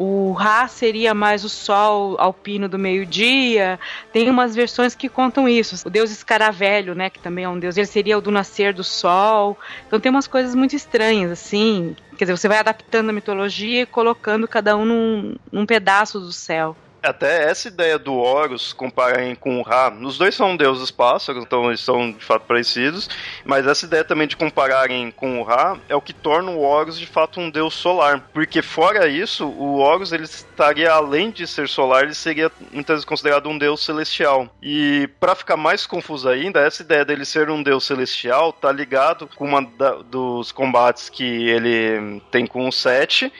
[0.00, 3.80] o Ra seria mais o sol alpino do meio-dia.
[4.12, 5.88] Tem umas versões que contam isso.
[5.88, 8.84] O deus escaravelho, né, que também é um deus, ele seria o do nascer do
[8.84, 9.58] sol.
[9.88, 11.96] Então tem umas coisas muito estranhas assim.
[12.16, 16.32] Quer dizer, você vai adaptando a mitologia e colocando cada um num, num pedaço do
[16.32, 16.76] céu.
[17.02, 21.66] Até essa ideia do Horus compararem com o Ra, os dois são deuses pássaros, então
[21.68, 23.08] eles são de fato parecidos,
[23.44, 26.98] mas essa ideia também de compararem com o Ra é o que torna o Horus
[26.98, 31.68] de fato um deus solar, porque fora isso, o Horus ele estaria além de ser
[31.68, 34.48] solar, ele seria muitas vezes considerado um deus celestial.
[34.60, 39.28] E para ficar mais confuso ainda, essa ideia dele ser um deus celestial tá ligado
[39.36, 43.32] com uma da, dos combates que ele tem com o Sete,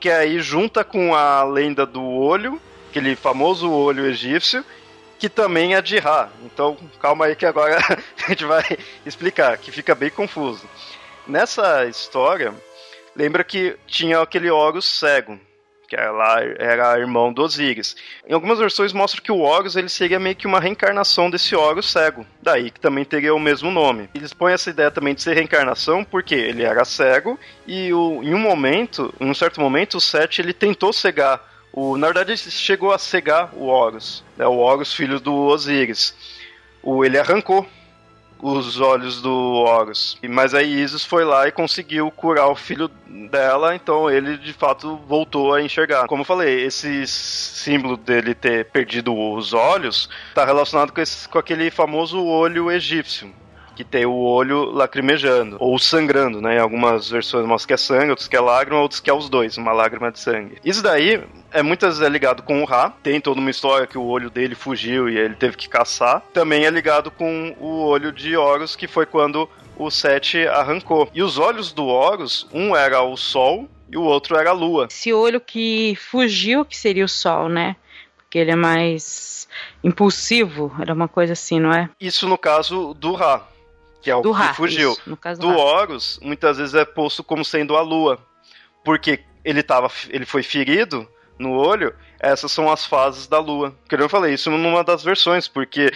[0.00, 2.60] que aí junta com a lenda do olho
[2.94, 4.64] aquele famoso olho egípcio,
[5.18, 6.30] que também é de Ra.
[6.44, 7.76] Então, calma aí que agora
[8.24, 8.62] a gente vai
[9.04, 10.68] explicar, que fica bem confuso.
[11.26, 12.54] Nessa história,
[13.16, 15.40] lembra que tinha aquele Horus cego,
[15.88, 17.96] que lá, era irmão do Osíris.
[18.28, 21.90] Em algumas versões mostra que o Horus ele seria meio que uma reencarnação desse Horus
[21.90, 24.08] cego, daí que também teria o mesmo nome.
[24.14, 28.34] Eles põem essa ideia também de ser reencarnação porque ele era cego e o, em
[28.34, 32.92] um momento, em um certo momento, o Sete ele tentou cegar o, na verdade, chegou
[32.92, 36.14] a cegar o Horus, né, o Horus, filho do Osíris.
[36.80, 37.66] O, ele arrancou
[38.40, 40.16] os olhos do Horus.
[40.28, 42.88] Mas aí Isis foi lá e conseguiu curar o filho
[43.28, 46.06] dela, então ele de fato voltou a enxergar.
[46.06, 51.38] Como eu falei, esse símbolo dele ter perdido os olhos está relacionado com, esse, com
[51.38, 53.34] aquele famoso olho egípcio
[53.74, 56.56] que tem o olho lacrimejando, ou sangrando, né?
[56.56, 59.28] Em algumas versões mostra que é sangue, outras que é lágrima, outras que é os
[59.28, 60.58] dois, uma lágrima de sangue.
[60.64, 63.98] Isso daí é muitas vezes é ligado com o Ra, tem toda uma história que
[63.98, 66.22] o olho dele fugiu e ele teve que caçar.
[66.32, 71.08] Também é ligado com o olho de Horus, que foi quando o Sete arrancou.
[71.14, 74.88] E os olhos do Horus, um era o Sol e o outro era a Lua.
[74.90, 77.76] Esse olho que fugiu, que seria o Sol, né?
[78.16, 79.48] Porque ele é mais
[79.82, 81.88] impulsivo, era uma coisa assim, não é?
[82.00, 83.42] Isso no caso do Ra
[84.04, 84.92] que é o do que Ra, fugiu.
[84.92, 88.18] Isso, no caso do, do Horus, muitas vezes é posto como sendo a lua.
[88.84, 93.74] Porque ele, tava, ele foi ferido no olho, essas são as fases da lua.
[93.88, 95.90] Que eu falei, isso numa das versões, porque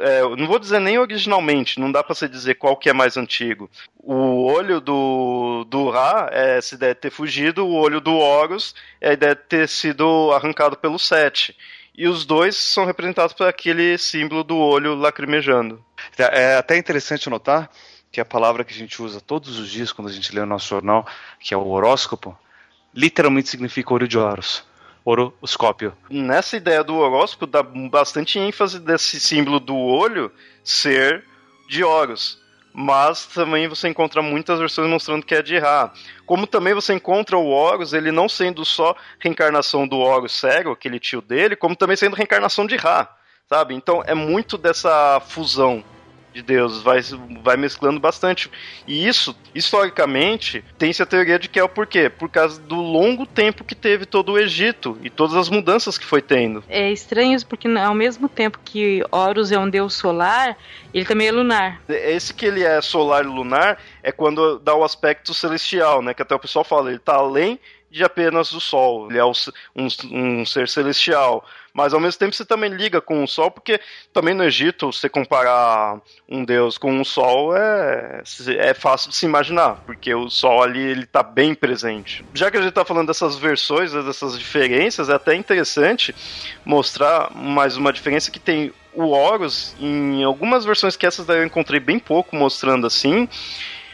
[0.00, 3.16] é, não vou dizer nem originalmente, não dá para você dizer qual que é mais
[3.16, 3.70] antigo.
[3.96, 9.14] O olho do, do Ra é se deve ter fugido, o olho do Horus é
[9.14, 11.56] deve ter sido arrancado pelo Sete.
[11.98, 15.84] E os dois são representados por aquele símbolo do olho lacrimejando.
[16.16, 17.68] É, é até interessante notar
[18.12, 20.46] que a palavra que a gente usa todos os dias quando a gente lê o
[20.46, 21.04] nosso jornal,
[21.40, 22.38] que é o horóscopo,
[22.94, 24.64] literalmente significa olho de Horus.
[25.04, 25.92] horoscópio.
[26.08, 30.30] Nessa ideia do horóscopo, dá bastante ênfase desse símbolo do olho
[30.62, 31.24] ser
[31.68, 32.40] de Horus.
[32.80, 35.92] Mas também você encontra muitas versões mostrando que é de Ra.
[36.24, 41.00] Como também você encontra o Horus, ele não sendo só reencarnação do Horus cego, aquele
[41.00, 43.12] tio dele, como também sendo reencarnação de Ra,
[43.48, 43.74] sabe?
[43.74, 45.82] Então é muito dessa fusão
[46.32, 47.00] de Deus, vai,
[47.42, 48.50] vai mesclando bastante.
[48.86, 52.08] E isso, historicamente, tem-se a teoria de que é o porquê?
[52.08, 56.04] Por causa do longo tempo que teve todo o Egito e todas as mudanças que
[56.04, 56.62] foi tendo.
[56.68, 60.56] É estranho isso porque ao mesmo tempo que Horus é um deus solar,
[60.92, 61.80] ele também é lunar.
[61.88, 66.14] Esse que ele é solar e lunar é quando dá o aspecto celestial, né?
[66.14, 67.58] Que até o pessoal fala, ele tá além
[67.90, 69.08] de apenas o Sol.
[69.10, 69.32] Ele é um,
[70.10, 71.44] um ser celestial
[71.78, 73.80] mas ao mesmo tempo você também liga com o Sol, porque
[74.12, 78.20] também no Egito, você comparar um deus com um Sol é,
[78.58, 82.24] é fácil de se imaginar, porque o Sol ali ele tá bem presente.
[82.34, 86.12] Já que a gente tá falando dessas versões, dessas diferenças, é até interessante
[86.64, 91.46] mostrar mais uma diferença que tem o Horus, em algumas versões que essas daí eu
[91.46, 93.28] encontrei bem pouco mostrando assim,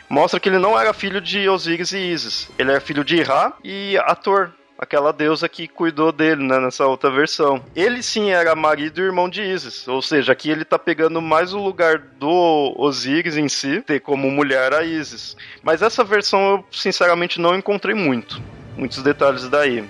[0.08, 2.50] mostra que ele não era filho de Osíris e Isis.
[2.58, 7.10] Ele era filho de Ra e Ator, aquela deusa que cuidou dele, né, nessa outra
[7.10, 7.64] versão.
[7.74, 11.52] Ele sim era marido e irmão de Isis, ou seja, aqui ele tá pegando mais
[11.52, 15.36] o lugar do Osíris em si, ter como mulher a Isis.
[15.62, 18.40] Mas essa versão eu sinceramente não encontrei muito,
[18.76, 19.84] muitos detalhes daí.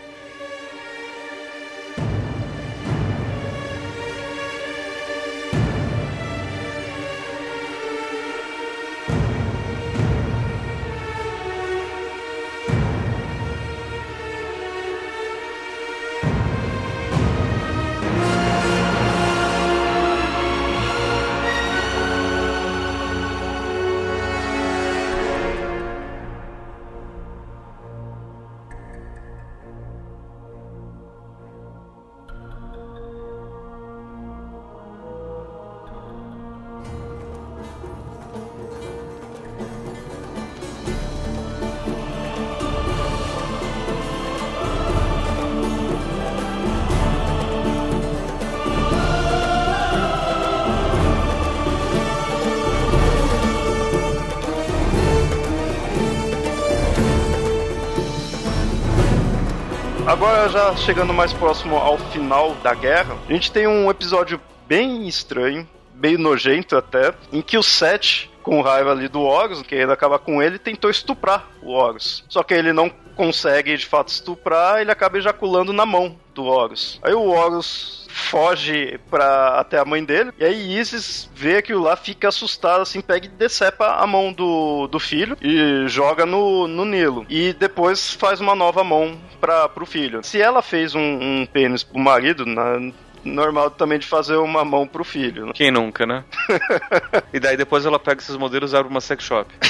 [60.14, 65.08] Agora, já chegando mais próximo ao final da guerra, a gente tem um episódio bem
[65.08, 70.20] estranho, bem nojento até, em que o Seth, com raiva ali do Horus, querendo acabar
[70.20, 72.24] com ele, tentou estuprar o Horus.
[72.28, 77.00] Só que ele não consegue de fato estuprar, ele acaba ejaculando na mão do Horus.
[77.02, 81.96] Aí o Horus foge pra, até a mãe dele, e aí Isis vê aquilo lá,
[81.96, 86.84] fica assustado, assim, pega e decepa a mão do, do filho e joga no, no
[86.84, 87.26] Nilo.
[87.28, 90.22] E depois faz uma nova mão para pro filho.
[90.22, 92.78] Se ela fez um, um pênis pro marido, na,
[93.24, 95.46] normal também de fazer uma mão pro filho.
[95.46, 95.52] Né?
[95.54, 96.24] Quem nunca, né?
[97.32, 99.52] e daí depois ela pega esses modelos e abre uma sex shop.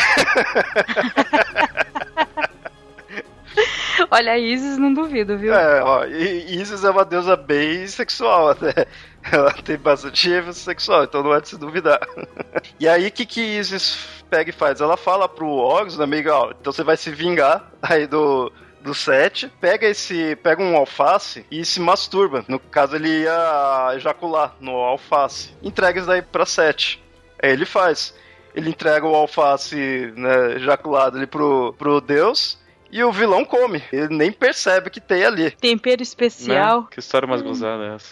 [4.11, 5.55] Olha, Isis não duvido, viu?
[5.55, 8.87] É, ó, Isis é uma deusa bem sexual até.
[9.31, 12.01] Ela tem bastante ênfase sexual, então não é de se duvidar.
[12.79, 14.81] e aí, o que, que Isis pega e faz?
[14.81, 18.95] Ela fala pro Horus, né, amiga, ó, então você vai se vingar aí do, do
[18.95, 20.37] set, pega esse.
[20.37, 22.45] pega um alface e se masturba.
[22.49, 25.55] No caso, ele ia ejacular no alface.
[25.63, 27.03] Entrega isso daí pra Sete.
[27.43, 28.15] Aí ele faz.
[28.55, 32.63] Ele entrega o alface né, ejaculado ali pro, pro deus
[32.95, 33.83] e o vilão come.
[33.93, 35.51] Ele nem percebe que tem ali.
[35.51, 36.83] Tempero especial.
[36.83, 36.87] Né?
[36.93, 38.09] Que história mais gozada é essa?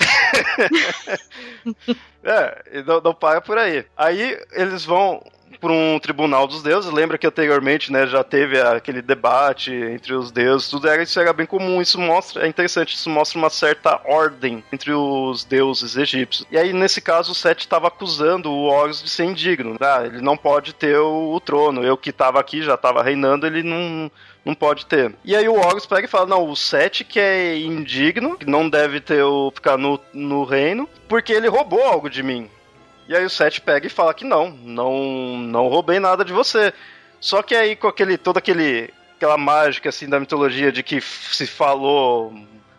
[2.25, 3.87] é, não, não para por aí.
[3.97, 5.23] Aí eles vão
[5.62, 6.90] por um tribunal dos deuses.
[6.90, 11.33] Lembra que anteriormente, né, já teve aquele debate entre os deuses, tudo era isso era
[11.33, 11.81] bem comum.
[11.81, 16.44] Isso mostra, é interessante, isso mostra uma certa ordem entre os deuses egípcios.
[16.51, 20.07] E aí nesse caso o Sete estava acusando o Horus de ser indigno, né?
[20.07, 21.85] Ele não pode ter o, o trono.
[21.85, 24.11] Eu que estava aqui já estava reinando, ele não
[24.44, 25.15] não pode ter.
[25.25, 28.69] E aí o Horus pega e fala: não, o Sete que é indigno, que não
[28.69, 32.50] deve ter o, ficar no, no reino, porque ele roubou algo de mim.
[33.09, 36.73] E aí o Sete pega e fala que não, não, não roubei nada de você.
[37.21, 41.46] Só que aí com aquele todo aquele aquela mágica assim da mitologia de que se
[41.46, 42.33] falou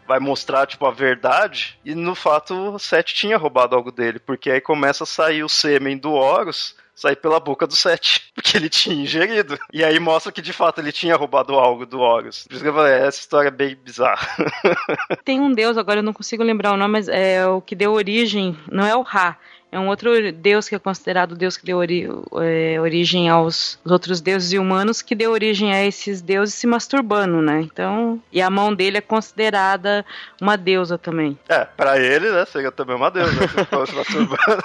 [0.06, 4.52] vai mostrar tipo a verdade e no fato o Sete tinha roubado algo dele, porque
[4.52, 8.70] aí começa a sair o sêmen do Horus sair pela boca do Seth, porque ele
[8.70, 9.58] tinha ingerido.
[9.72, 12.46] E aí mostra que de fato ele tinha roubado algo do Horus.
[12.48, 14.28] Por isso que eu falei, essa história é bem bizarra.
[15.26, 17.94] Tem um deus, agora eu não consigo lembrar o nome, mas é o que deu
[17.94, 19.38] origem, não é o Ra,
[19.74, 22.08] é um outro deus que é considerado o deus que deu ori
[22.42, 27.62] é, origem aos outros deuses humanos, que deu origem a esses deuses se masturbando, né?
[27.62, 30.06] Então, e a mão dele é considerada
[30.40, 31.38] uma deusa também.
[31.50, 34.64] É, para ele, né, seria também uma deusa, se se masturbando.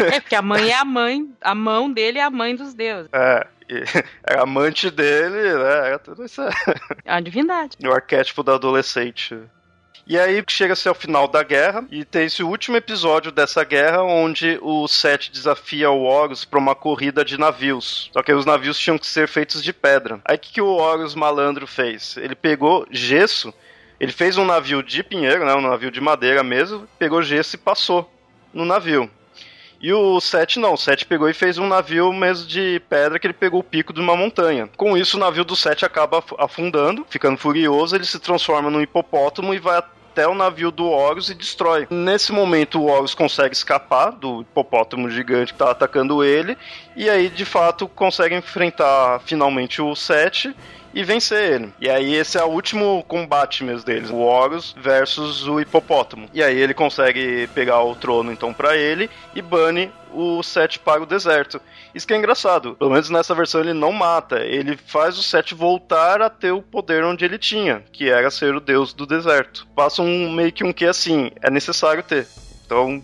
[0.12, 3.08] É, porque a mãe é a mãe, a mão dele é a mãe dos deuses.
[3.12, 3.46] É,
[4.26, 5.94] é amante dele, né?
[5.94, 6.42] É tudo isso.
[7.04, 7.76] É a divindade.
[7.84, 9.38] O arquétipo da adolescente.
[10.06, 14.58] E aí chega-se ao final da guerra e tem esse último episódio dessa guerra onde
[14.60, 18.10] o Seth desafia o Horus para uma corrida de navios.
[18.12, 20.20] Só que os navios tinham que ser feitos de pedra.
[20.24, 22.16] Aí o que, que o Horus malandro fez?
[22.16, 23.52] Ele pegou gesso,
[23.98, 27.58] ele fez um navio de pinheiro, né, um navio de madeira mesmo, pegou gesso e
[27.58, 28.10] passou
[28.52, 29.10] no navio.
[29.80, 33.26] E o Seth não, o Seth pegou e fez um navio mesmo de pedra que
[33.26, 34.68] ele pegou o pico de uma montanha.
[34.76, 39.54] Com isso, o navio do Seth acaba afundando, ficando furioso, ele se transforma num hipopótamo
[39.54, 41.86] e vai até o navio do Horus e destrói.
[41.88, 46.58] Nesse momento, o Horus consegue escapar do hipopótamo gigante que tá atacando ele,
[46.94, 50.54] e aí, de fato, consegue enfrentar finalmente o Seth
[50.92, 51.72] e vencer ele.
[51.80, 56.28] E aí esse é o último combate mesmo deles, o Horus versus o hipopótamo.
[56.32, 61.02] E aí ele consegue pegar o trono então para ele e bane o Seth para
[61.02, 61.60] o deserto.
[61.94, 62.74] Isso que é engraçado.
[62.74, 64.40] Pelo menos nessa versão ele não mata.
[64.40, 68.54] Ele faz o Seth voltar a ter o poder onde ele tinha, que era ser
[68.54, 69.66] o deus do deserto.
[69.74, 72.26] Passa um meio que um que assim, é necessário ter.
[72.66, 73.02] Então,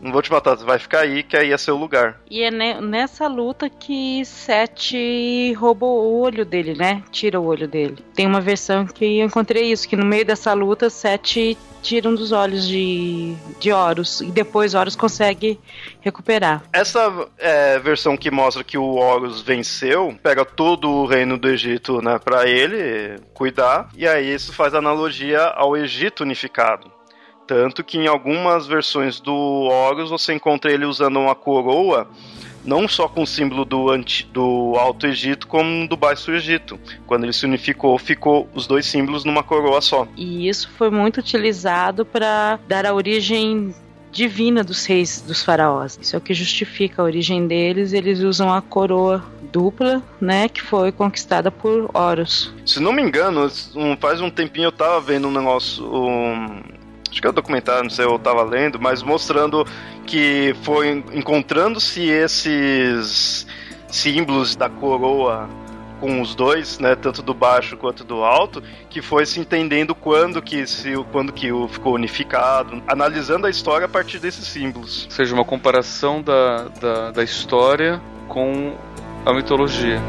[0.00, 2.20] não vou te matar, você vai ficar aí, que aí é seu lugar.
[2.30, 7.02] E é nessa luta que Sete rouba o olho dele, né?
[7.10, 7.96] Tira o olho dele.
[8.14, 12.14] Tem uma versão que eu encontrei isso, que no meio dessa luta, Sete tira um
[12.14, 14.20] dos olhos de, de Horus.
[14.20, 15.58] E depois Horus consegue
[16.00, 16.62] recuperar.
[16.72, 22.02] Essa é, versão que mostra que o Horus venceu, pega todo o reino do Egito
[22.02, 23.88] né, para ele cuidar.
[23.96, 26.97] E aí isso faz analogia ao Egito unificado.
[27.48, 32.06] Tanto que em algumas versões do Horus você encontra ele usando uma coroa,
[32.62, 36.78] não só com o símbolo do, anti, do Alto Egito, como do Baixo Egito.
[37.06, 40.06] Quando ele se unificou, ficou os dois símbolos numa coroa só.
[40.14, 43.74] E isso foi muito utilizado para dar a origem
[44.12, 45.98] divina dos reis dos faraós.
[46.02, 47.94] Isso é o que justifica a origem deles.
[47.94, 52.52] Eles usam a coroa dupla, né, que foi conquistada por Horus.
[52.66, 53.50] Se não me engano,
[53.98, 56.60] faz um tempinho eu tava vendo um negócio, um,
[57.10, 59.66] acho que é um documentário, não sei, eu tava lendo, mas mostrando
[60.06, 63.46] que foi encontrando-se esses
[63.88, 65.48] símbolos da coroa
[66.00, 70.40] com os dois, né, tanto do baixo quanto do alto, que foi se entendendo quando
[70.40, 75.06] que se quando que o ficou unificado, analisando a história a partir desses símbolos.
[75.06, 78.76] Ou seja, uma comparação da, da, da história com
[79.26, 80.00] a mitologia.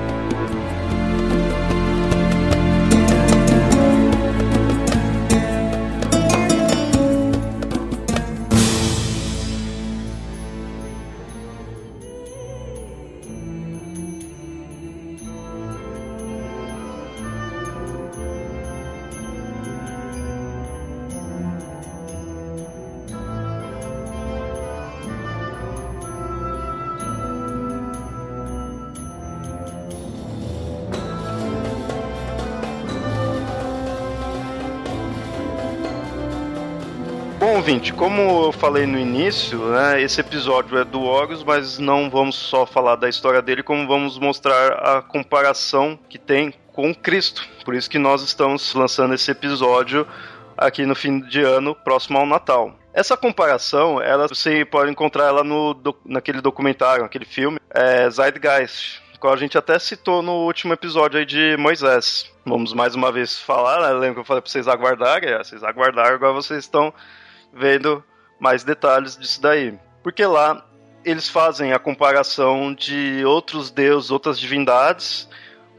[37.70, 42.36] Ouvinte, como eu falei no início, né, esse episódio é do Horus, mas não vamos
[42.36, 47.48] só falar da história dele, como vamos mostrar a comparação que tem com Cristo.
[47.64, 50.08] Por isso que nós estamos lançando esse episódio
[50.58, 52.74] aqui no fim de ano, próximo ao Natal.
[52.92, 59.32] Essa comparação, ela você pode encontrar ela no, naquele documentário, naquele filme, é Zeitgeist, qual
[59.32, 62.32] a gente até citou no último episódio aí de Moisés.
[62.44, 63.94] Vamos mais uma vez falar, né?
[63.94, 65.30] Lembra que eu falei pra vocês aguardarem?
[65.30, 66.92] É, vocês aguardaram, agora vocês estão
[67.54, 68.04] vendo
[68.40, 69.78] mais detalhes disso daí.
[70.02, 70.66] Porque lá
[71.04, 75.28] eles fazem a comparação de outros deuses, outras divindades,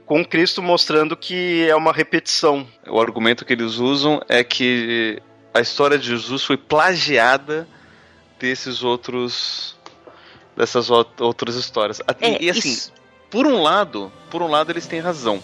[0.06, 2.66] com Cristo mostrando que é uma repetição.
[2.88, 5.22] O argumento que eles usam é que
[5.54, 7.68] a história de Jesus foi plagiada
[8.38, 9.76] desses outros
[10.56, 12.00] dessas outras histórias.
[12.20, 12.92] É, e assim, isso.
[13.30, 15.42] por um lado, por um lado eles têm razão.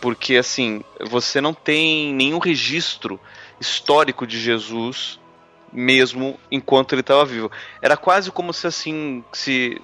[0.00, 3.20] Porque assim, você não tem nenhum registro
[3.60, 5.18] histórico de Jesus
[5.72, 7.50] mesmo enquanto ele estava vivo.
[7.80, 9.80] Era quase como se assim, se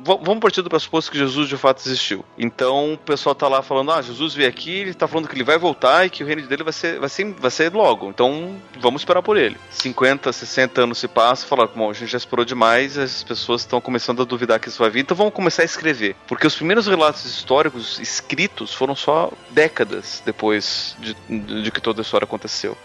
[0.00, 2.24] vamos partir do pressuposto que Jesus de fato existiu.
[2.36, 5.44] Então o pessoal tá lá falando: "Ah, Jesus veio aqui, ele tá falando que ele
[5.44, 8.08] vai voltar e que o reino dele vai ser vai ser vai ser logo.
[8.08, 9.56] Então vamos esperar por ele".
[9.70, 13.80] 50, 60 anos se passam, falaram: "Bom, a gente já esperou demais, as pessoas estão
[13.80, 16.16] começando a duvidar que isso vai vir, então vamos começar a escrever".
[16.26, 21.14] Porque os primeiros relatos históricos escritos foram só décadas depois de,
[21.62, 22.76] de que toda a história aconteceu.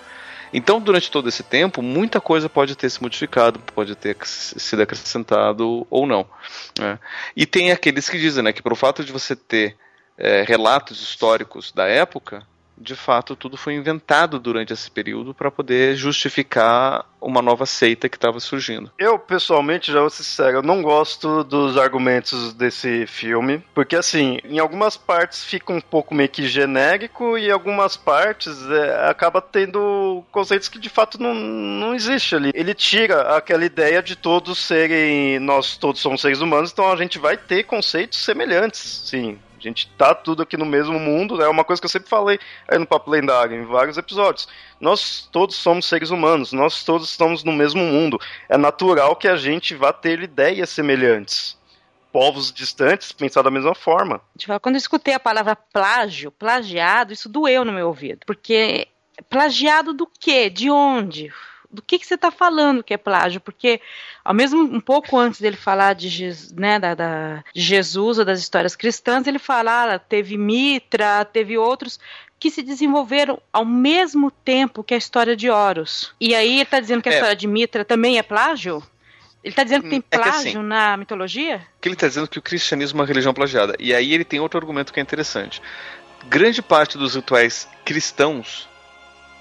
[0.54, 5.88] Então, durante todo esse tempo, muita coisa pode ter se modificado, pode ter sido acrescentado
[5.90, 6.28] ou não.
[6.80, 7.00] Né?
[7.36, 9.76] E tem aqueles que dizem né, que, por fato de você ter
[10.18, 12.46] é, relatos históricos da época,
[12.84, 18.18] de fato tudo foi inventado durante esse período para poder justificar uma nova seita que
[18.18, 18.92] estava surgindo.
[19.00, 24.40] Eu, pessoalmente, já vou ser sincero, eu não gosto dos argumentos desse filme, porque assim,
[24.44, 29.42] em algumas partes fica um pouco meio que genérico e em algumas partes é, acaba
[29.42, 32.52] tendo conceitos que de fato não, não existe ali.
[32.54, 37.18] Ele tira aquela ideia de todos serem, nós todos somos seres humanos, então a gente
[37.18, 39.40] vai ter conceitos semelhantes, sim.
[39.64, 42.40] A gente tá tudo aqui no mesmo mundo, é uma coisa que eu sempre falei
[42.68, 44.48] aí no Papo Lendário, em vários episódios.
[44.80, 48.20] Nós todos somos seres humanos, nós todos estamos no mesmo mundo.
[48.50, 51.58] É natural que a gente vá ter ideias semelhantes.
[52.12, 54.22] Povos distantes pensar da mesma forma.
[54.62, 58.20] Quando eu escutei a palavra plágio, plagiado, isso doeu no meu ouvido.
[58.26, 58.88] Porque
[59.30, 60.50] plagiado do quê?
[60.50, 61.32] De onde?
[61.74, 63.82] Do que, que você está falando que é plágio, porque
[64.24, 68.40] ao mesmo um pouco antes dele falar de, né, da, da, de Jesus ou das
[68.40, 72.00] histórias cristãs, ele fala, ah, teve Mitra, teve outros
[72.40, 76.14] que se desenvolveram ao mesmo tempo que a história de Horus.
[76.20, 77.16] E aí ele está dizendo que a é.
[77.16, 78.84] história de Mitra também é plágio?
[79.44, 81.66] Ele está dizendo que tem plágio é que assim, na mitologia?
[81.82, 83.76] Que ele está dizendo que o cristianismo é uma religião plagiada.
[83.80, 85.62] E aí ele tem outro argumento que é interessante.
[86.30, 88.70] Grande parte dos rituais cristãos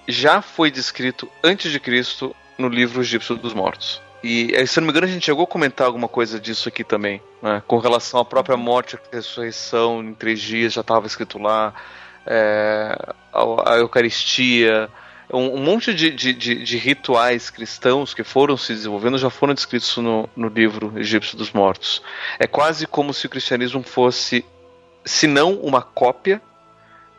[0.09, 4.01] já foi descrito antes de Cristo no livro Egípcio dos Mortos.
[4.23, 6.85] E, eh, se não me engano, a gente chegou a comentar alguma coisa disso aqui
[6.85, 7.63] também, né?
[7.67, 11.75] com relação à própria morte, ressurreição em três dias, já estava escrito lá,
[12.25, 12.97] é,
[13.33, 14.89] a, a, Eucaristia,
[15.33, 19.55] um, um monte de, de, de, de, rituais cristãos que foram se desenvolvendo já foram
[19.55, 22.01] descritos no, no livro Egípcio dos Mortos.
[22.39, 24.45] É quase como se o cristianismo fosse,
[25.05, 26.41] se não uma cópia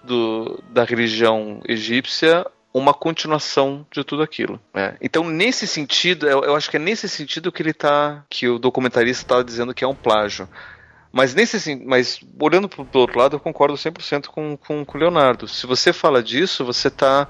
[0.04, 4.60] do, da religião egípcia, uma continuação de tudo aquilo.
[4.74, 4.98] Né?
[5.00, 8.26] Então, nesse sentido, eu, eu, acho que é nesse sentido que ele tá.
[8.30, 10.50] que o documentarista estava dizendo que é um plágio.
[11.12, 15.00] Mas, nesse, mas olhando para o outro lado, eu concordo 100% com, com, com o
[15.00, 15.48] Leonardo.
[15.48, 17.28] Se você fala disso, você está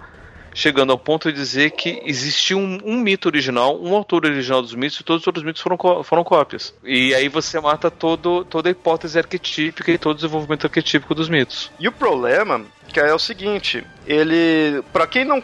[0.53, 4.75] chegando ao ponto de dizer que existiu um, um, mito original, um autor original dos
[4.75, 6.73] mitos, e todos os outros mitos foram, foram cópias.
[6.83, 11.29] E aí você mata todo, toda a hipótese arquetípica e todo o desenvolvimento arquetípico dos
[11.29, 11.71] mitos.
[11.79, 15.43] E o problema que é o seguinte, ele, para quem não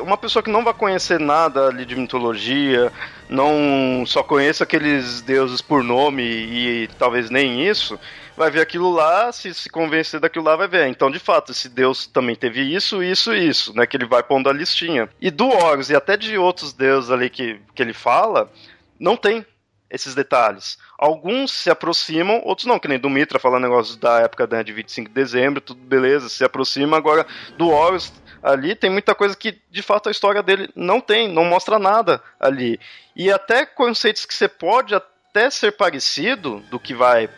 [0.00, 2.92] uma pessoa que não vai conhecer nada ali de mitologia,
[3.28, 7.98] não só conhece aqueles deuses por nome e, e talvez nem isso,
[8.36, 10.88] vai ver aquilo lá, se se convencer daquilo lá, vai ver.
[10.88, 13.86] Então, de fato, esse Deus também teve isso, isso e isso, né?
[13.86, 15.08] Que ele vai pondo a listinha.
[15.20, 18.50] E do Horus e até de outros deuses ali que, que ele fala,
[18.98, 19.44] não tem
[19.90, 20.76] esses detalhes.
[20.98, 24.72] Alguns se aproximam, outros não, que nem do Mitra falando negócio da época né, de
[24.72, 26.96] 25 de dezembro, tudo beleza, se aproxima.
[26.96, 27.24] Agora,
[27.56, 28.12] do Horus,
[28.42, 32.20] ali tem muita coisa que de fato a história dele não tem, não mostra nada
[32.40, 32.80] ali.
[33.14, 37.28] E até conceitos que você pode até ser parecido do que vai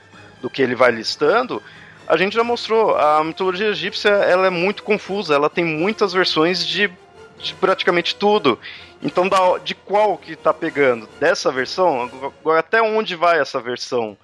[0.41, 1.63] do que ele vai listando,
[2.07, 2.97] a gente já mostrou.
[2.97, 6.91] A mitologia egípcia ela é muito confusa, ela tem muitas versões de,
[7.39, 8.59] de praticamente tudo.
[9.03, 11.09] Então, da, de qual que tá pegando?
[11.21, 12.11] Dessa versão?
[12.59, 14.17] Até onde vai essa versão?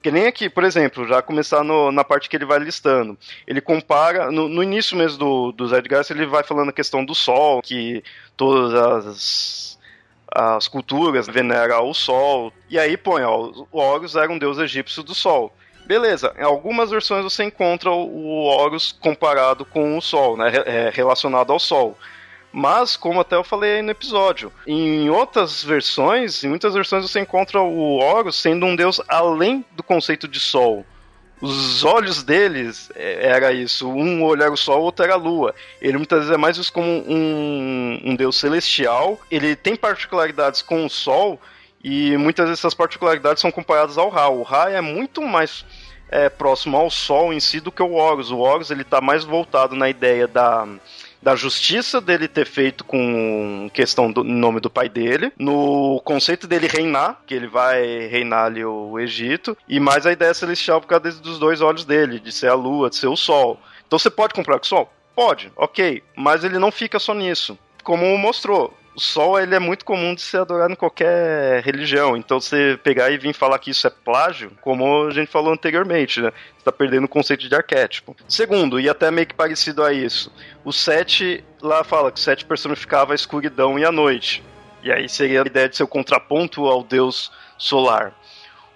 [0.00, 3.18] Que nem aqui, por exemplo, já começar no, na parte que ele vai listando.
[3.46, 7.14] Ele compara, no, no início mesmo do, do Zed ele vai falando a questão do
[7.14, 8.02] sol, que
[8.36, 9.77] todas as,
[10.34, 12.52] as culturas veneram o sol.
[12.68, 15.54] E aí põe, ó, o Horus era um deus egípcio do sol.
[15.86, 21.50] Beleza, em algumas versões você encontra o Horus comparado com o sol, né, é, relacionado
[21.50, 21.96] ao sol.
[22.52, 27.60] Mas, como até eu falei no episódio, em outras versões, em muitas versões você encontra
[27.60, 30.84] o Horus sendo um deus além do conceito de sol.
[31.40, 35.54] Os olhos deles é, era isso, um olho era o sol, outro era a lua.
[35.80, 39.20] Ele muitas vezes é mais visto como um, um deus celestial.
[39.30, 41.40] Ele tem particularidades com o sol,
[41.82, 44.28] e muitas dessas particularidades são comparadas ao Ra.
[44.28, 45.64] O Ra é muito mais
[46.10, 48.30] é, próximo ao Sol em si do que o Horus.
[48.30, 50.66] O Horus ele está mais voltado na ideia da,
[51.22, 56.66] da justiça dele ter feito com questão do nome do pai dele, no conceito dele
[56.66, 61.20] reinar, que ele vai reinar ali o Egito, e mais a ideia celestial por causa
[61.20, 63.60] dos dois olhos dele, de ser a lua, de ser o sol.
[63.86, 64.92] Então você pode comprar com o sol?
[65.14, 67.58] Pode, ok, mas ele não fica só nisso.
[67.82, 72.16] Como mostrou, o sol ele é muito comum de ser adorado em qualquer religião.
[72.16, 76.20] Então você pegar e vir falar que isso é plágio, como a gente falou anteriormente,
[76.20, 76.32] né?
[76.56, 78.16] Você tá perdendo o conceito de arquétipo.
[78.26, 80.32] Segundo, e até meio que parecido a isso,
[80.64, 84.42] o sete lá fala que o sete personificava a escuridão e a noite.
[84.82, 88.12] E aí seria a ideia de ser o contraponto ao deus solar.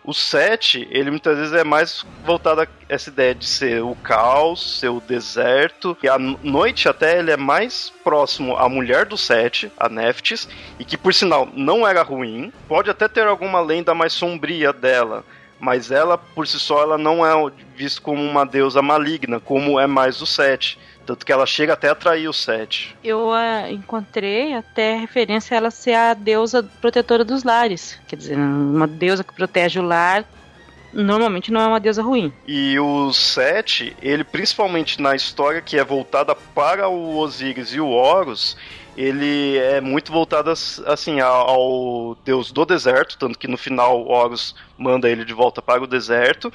[0.04, 4.80] O 7, ele muitas vezes é mais voltado a essa ideia de ser o caos,
[4.80, 5.96] ser o deserto.
[6.02, 10.84] E a noite até ele é mais próximo à mulher do 7, a Neftis, e
[10.84, 12.52] que por sinal não era ruim.
[12.66, 15.24] Pode até ter alguma lenda mais sombria dela,
[15.60, 19.86] mas ela por si só ela não é vista como uma deusa maligna, como é
[19.86, 20.80] mais o 7.
[21.04, 22.96] Tanto que ela chega até a atrair o Sete.
[23.02, 23.30] Eu
[23.70, 27.98] encontrei até referência a ela ser a deusa protetora dos lares.
[28.06, 30.24] Quer dizer, uma deusa que protege o lar
[30.92, 32.32] normalmente não é uma deusa ruim.
[32.46, 37.88] E o Sete, ele principalmente na história que é voltada para o Osíris e o
[37.88, 38.56] Horus,
[38.96, 45.08] ele é muito voltado assim ao deus do deserto, tanto que no final Horus manda
[45.08, 46.52] ele de volta para o deserto,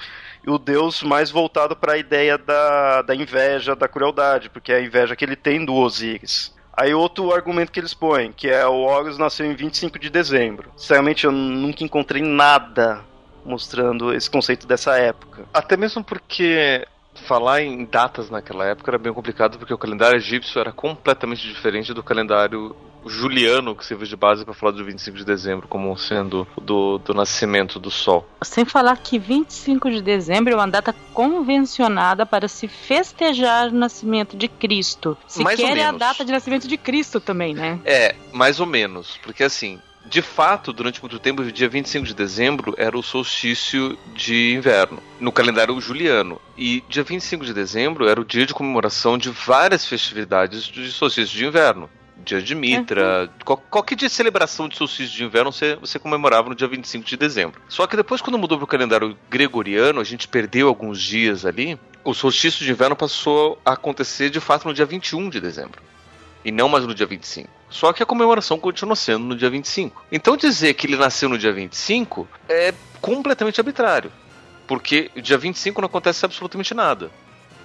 [0.50, 4.82] o deus mais voltado para a ideia da, da inveja, da crueldade, porque é a
[4.82, 6.56] inveja que ele tem do Osíris.
[6.76, 10.72] Aí outro argumento que eles põem, que é o Horus nasceu em 25 de dezembro.
[10.78, 13.04] Sinceramente, eu nunca encontrei nada
[13.43, 15.45] mostrando esse conceito dessa época.
[15.54, 16.86] Até mesmo porque
[17.26, 21.93] falar em datas naquela época era bem complicado porque o calendário egípcio era completamente diferente
[21.93, 22.76] do calendário
[23.08, 27.14] juliano que serviu de base para falar do 25 de dezembro como sendo do, do
[27.14, 28.28] nascimento do sol.
[28.41, 34.38] Sem falar que 25 de dezembro é uma data convencionada para se festejar o nascimento
[34.38, 35.18] de Cristo.
[35.28, 37.80] Se mais quer é a data de nascimento de Cristo também, né?
[37.86, 39.80] É, mais ou menos, porque assim,
[40.10, 45.01] de fato, durante muito tempo, o dia 25 de dezembro era o solstício de inverno,
[45.20, 46.41] no calendário juliano.
[46.58, 51.38] E dia 25 de dezembro era o dia de comemoração de várias festividades de solstício
[51.38, 51.89] de inverno.
[52.28, 53.57] Dia de Mitra, uhum.
[53.69, 57.15] qualquer dia de celebração de solstício de inverno você, você comemorava no dia 25 de
[57.15, 57.61] dezembro.
[57.69, 61.80] Só que depois, quando mudou para o calendário gregoriano, a gente perdeu alguns dias ali,
[62.03, 65.82] o solstício de inverno passou a acontecer de fato no dia 21 de dezembro
[66.43, 67.49] e não mais no dia 25.
[67.69, 70.05] Só que a comemoração continua sendo no dia 25.
[70.11, 74.11] Então dizer que ele nasceu no dia 25 é completamente arbitrário,
[74.65, 77.09] porque dia 25 não acontece absolutamente nada.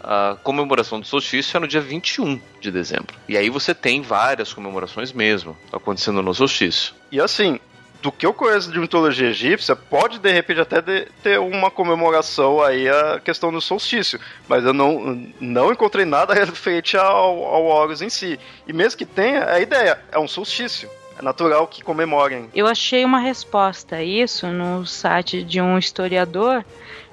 [0.03, 3.15] A comemoração do solstício é no dia 21 de dezembro.
[3.29, 6.95] E aí você tem várias comemorações mesmo acontecendo no solstício.
[7.11, 7.61] E assim,
[8.03, 12.61] do que eu conheço de mitologia egípcia, pode de repente até de, ter uma comemoração
[12.61, 18.03] aí a questão do solstício, mas eu não, não encontrei nada referente ao, ao Horus
[18.03, 18.39] em si.
[18.67, 20.91] E mesmo que tenha, a ideia é um solstício.
[21.19, 22.49] É natural que comemorem.
[22.55, 26.65] Eu achei uma resposta a isso no site de um historiador.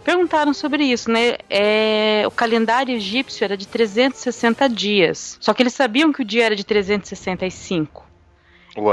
[0.10, 1.36] Perguntaram sobre isso, né?
[1.48, 5.38] É, o calendário egípcio era de 360 dias.
[5.40, 8.10] Só que eles sabiam que o dia era de 365.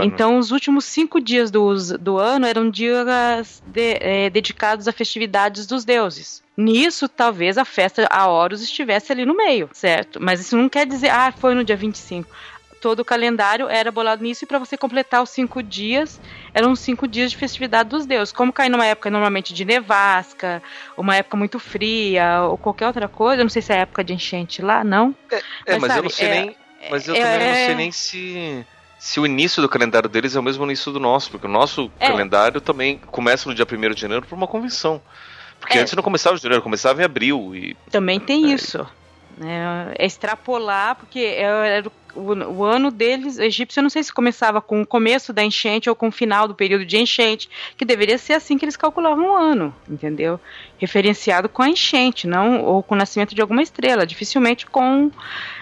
[0.02, 5.66] Então, os últimos cinco dias do, do ano eram dias de, é, dedicados a festividades
[5.66, 6.42] dos deuses.
[6.54, 10.18] Nisso, talvez a festa a Horus estivesse ali no meio, certo?
[10.20, 12.28] Mas isso não quer dizer, ah, foi no dia 25
[12.86, 16.20] todo o calendário era bolado nisso e para você completar os cinco dias
[16.54, 18.30] eram cinco dias de festividade dos deuses.
[18.30, 20.62] Como cair numa época normalmente de nevasca,
[20.96, 24.62] uma época muito fria ou qualquer outra coisa, não sei se é época de enchente
[24.62, 25.12] lá, não.
[25.32, 26.56] É, é mas, mas sabe, eu não sei é, nem.
[26.88, 28.66] Mas eu é, também não sei nem se
[29.00, 31.90] se o início do calendário deles é o mesmo início do nosso, porque o nosso
[31.98, 32.06] é.
[32.06, 35.02] calendário também começa no dia 1 de janeiro por uma convenção.
[35.58, 35.80] Porque é.
[35.80, 37.52] antes não começava em janeiro, começava em abril.
[37.52, 38.86] E, também tem é, isso.
[39.36, 39.92] Né?
[39.98, 44.82] É extrapolar, porque era o, o, ano deles, egípcio, eu não sei se começava com
[44.82, 48.32] o começo da enchente ou com o final do período de enchente, que deveria ser
[48.32, 50.40] assim que eles calculavam o ano, entendeu?
[50.78, 55.10] Referenciado com a enchente, não ou com o nascimento de alguma estrela, dificilmente com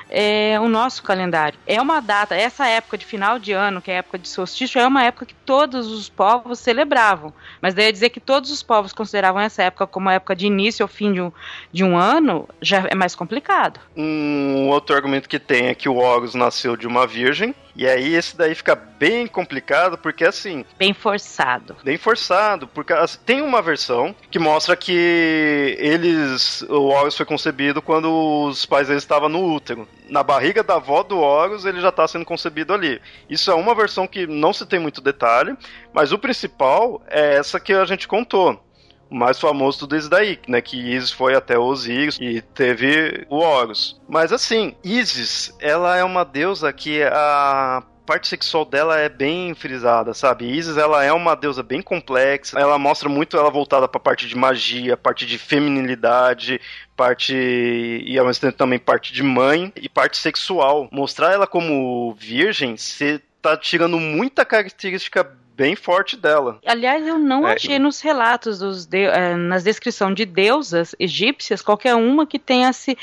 [0.09, 1.59] é, o nosso calendário.
[1.67, 4.81] É uma data, essa época de final de ano, que é a época de solstício,
[4.81, 7.33] é uma época que todos os povos celebravam.
[7.61, 10.85] Mas daí dizer que todos os povos consideravam essa época como a época de início
[10.85, 11.33] ou fim de um,
[11.73, 13.81] de um ano, já é mais complicado.
[13.97, 18.15] Um outro argumento que tem é que o Horus nasceu de uma virgem, e aí
[18.15, 20.65] esse daí fica bem complicado, porque assim.
[20.79, 21.77] Bem forçado.
[21.83, 26.63] Bem forçado, porque assim, tem uma versão que mostra que eles.
[26.63, 29.89] O Horus foi concebido quando os pais deles estavam no útero.
[30.09, 33.01] Na barriga da avó do Horus, ele já está sendo concebido ali.
[33.29, 35.57] Isso é uma versão que não se tem muito detalhe,
[35.93, 38.63] mas o principal é essa que a gente contou
[39.11, 40.61] mais famoso tudo isso daí, né?
[40.61, 44.01] Que Isis foi até Osíris e teve o Horus.
[44.09, 50.13] Mas assim, Isis, ela é uma deusa que a parte sexual dela é bem frisada,
[50.13, 50.47] sabe?
[50.47, 52.59] Isis, ela é uma deusa bem complexa.
[52.59, 56.61] Ela mostra muito ela voltada para parte de magia, parte de feminilidade,
[56.97, 60.89] parte e ao mesmo tempo também parte de mãe e parte sexual.
[60.93, 66.59] Mostrar ela como virgem, você tá tirando muita característica bem forte dela.
[66.67, 71.63] Aliás, eu não é, achei nos relatos dos de, é, nas descrições de deusas egípcias
[71.63, 72.99] qualquer uma que tenha se,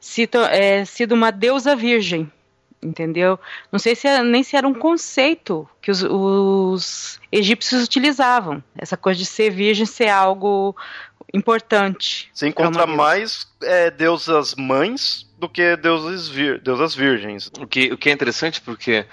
[0.00, 2.30] sido, é, sido uma deusa virgem.
[2.82, 3.38] entendeu?
[3.72, 9.18] Não sei se nem se era um conceito que os, os egípcios utilizavam, essa coisa
[9.18, 10.76] de ser virgem ser algo
[11.32, 12.30] importante.
[12.32, 17.50] Você encontra mais é, deusas mães do que deusas, vir, deusas virgens.
[17.58, 19.06] O que, o que é interessante porque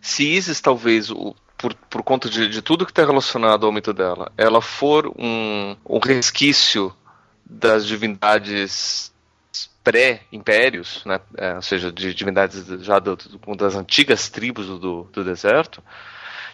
[0.00, 3.94] se Isis talvez o, por, por conta de, de tudo que está relacionado ao mito
[3.94, 6.94] dela, ela for um, um resquício
[7.42, 9.10] das divindades
[9.82, 15.24] pré-impérios, né, é, ou seja, de divindades já do, do, das antigas tribos do, do
[15.24, 15.82] deserto,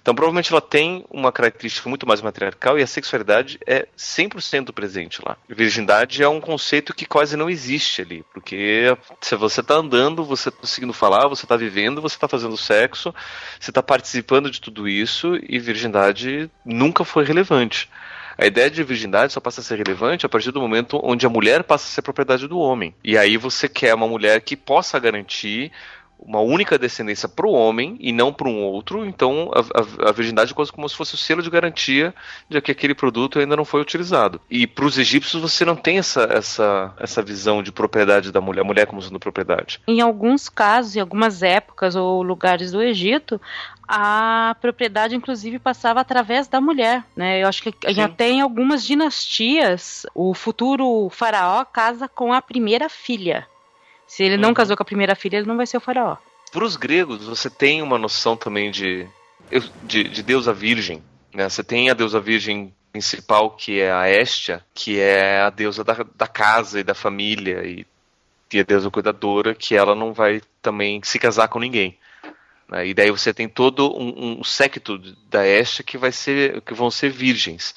[0.01, 5.21] então, provavelmente ela tem uma característica muito mais matriarcal e a sexualidade é 100% presente
[5.25, 5.37] lá.
[5.49, 10.49] Virgindade é um conceito que quase não existe ali, porque se você está andando, você
[10.49, 13.15] está conseguindo falar, você está vivendo, você está fazendo sexo,
[13.59, 17.89] você está participando de tudo isso e virgindade nunca foi relevante.
[18.39, 21.29] A ideia de virgindade só passa a ser relevante a partir do momento onde a
[21.29, 22.95] mulher passa a ser propriedade do homem.
[23.05, 25.71] E aí você quer uma mulher que possa garantir
[26.23, 30.13] uma única descendência para o homem e não para um outro, então a, a, a,
[30.13, 32.15] virgindade é quase como se fosse o selo de garantia
[32.49, 34.41] de que aquele produto ainda não foi utilizado.
[34.51, 38.61] E para os egípcios você não tem essa, essa, essa visão de propriedade da mulher,
[38.61, 39.81] a mulher como sendo propriedade.
[39.87, 43.41] Em alguns casos, em algumas épocas ou lugares do Egito,
[43.89, 47.43] a propriedade inclusive passava através da mulher, né?
[47.43, 48.01] Eu acho que Sim.
[48.01, 53.47] até em algumas dinastias o futuro faraó casa com a primeira filha.
[54.11, 54.55] Se ele não uhum.
[54.55, 56.17] casou com a primeira filha, ele não vai ser o faraó.
[56.51, 59.07] Para os gregos, você tem uma noção também de,
[59.85, 61.01] de, de deusa virgem.
[61.33, 61.49] Né?
[61.49, 66.05] Você tem a deusa virgem principal, que é a Estia, que é a deusa da,
[66.17, 67.87] da casa e da família, e,
[68.53, 71.97] e a deusa cuidadora, que ela não vai também se casar com ninguém.
[72.69, 72.89] Né?
[72.89, 74.99] E daí você tem todo um, um séquito
[75.29, 77.73] da Estia que, vai ser, que vão ser virgens.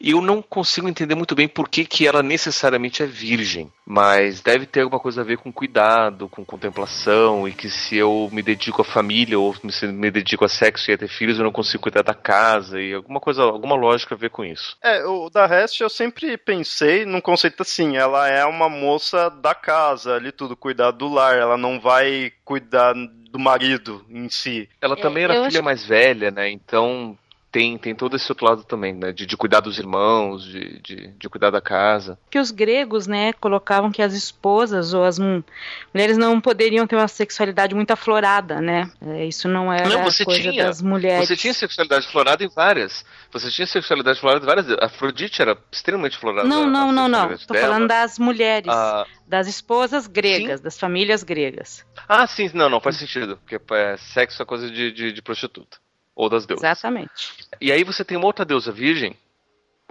[0.00, 4.40] E eu não consigo entender muito bem por que, que ela necessariamente é virgem, mas
[4.40, 8.42] deve ter alguma coisa a ver com cuidado, com contemplação, e que se eu me
[8.42, 11.52] dedico à família ou se me dedico a sexo e a ter filhos, eu não
[11.52, 14.76] consigo cuidar da casa, e alguma coisa, alguma lógica a ver com isso.
[14.82, 19.54] É, o da Rest eu sempre pensei num conceito assim, ela é uma moça da
[19.54, 24.68] casa, ali tudo, cuidar do lar, ela não vai cuidar do marido em si.
[24.80, 25.62] Ela também era filha acho...
[25.62, 26.50] mais velha, né?
[26.50, 27.16] Então
[27.52, 29.12] tem, tem todo esse outro lado também, né?
[29.12, 32.18] De, de cuidar dos irmãos, de, de, de, cuidar da casa.
[32.30, 37.06] Que os gregos, né, colocavam que as esposas ou as mulheres não poderiam ter uma
[37.06, 38.90] sexualidade muito aflorada, né?
[39.02, 41.28] É, isso não era não, você coisa tinha, das mulheres.
[41.28, 43.04] Você tinha sexualidade aflorada em várias.
[43.30, 44.70] Você tinha sexualidade aflorada em várias.
[44.70, 46.48] A Afrodite era extremamente aflorada.
[46.48, 47.28] Não, não, não, não.
[47.28, 47.38] Dela.
[47.60, 48.72] falando das mulheres.
[48.72, 50.64] Ah, das esposas gregas, sim?
[50.64, 51.84] das famílias gregas.
[52.08, 53.36] Ah, sim, não, não, faz sentido.
[53.36, 55.81] Porque é, sexo é coisa de, de, de prostituta
[56.14, 56.64] ou das deusas.
[56.64, 57.34] Exatamente.
[57.60, 59.16] E aí você tem uma outra deusa virgem,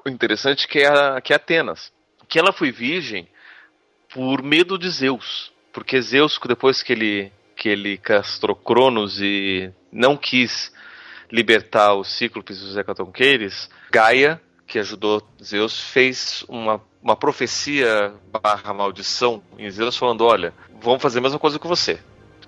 [0.05, 1.91] interessante que é, a, que é Atenas,
[2.27, 3.27] que ela foi virgem
[4.13, 10.17] por medo de Zeus, porque Zeus depois que ele que ele castrou Cronos e não
[10.17, 10.73] quis
[11.31, 18.73] libertar os Cíclopes e os Hecatonqueires, Gaia, que ajudou Zeus, fez uma, uma profecia barra
[18.73, 20.51] maldição em Zeus falando, olha,
[20.81, 21.99] vamos fazer a mesma coisa com você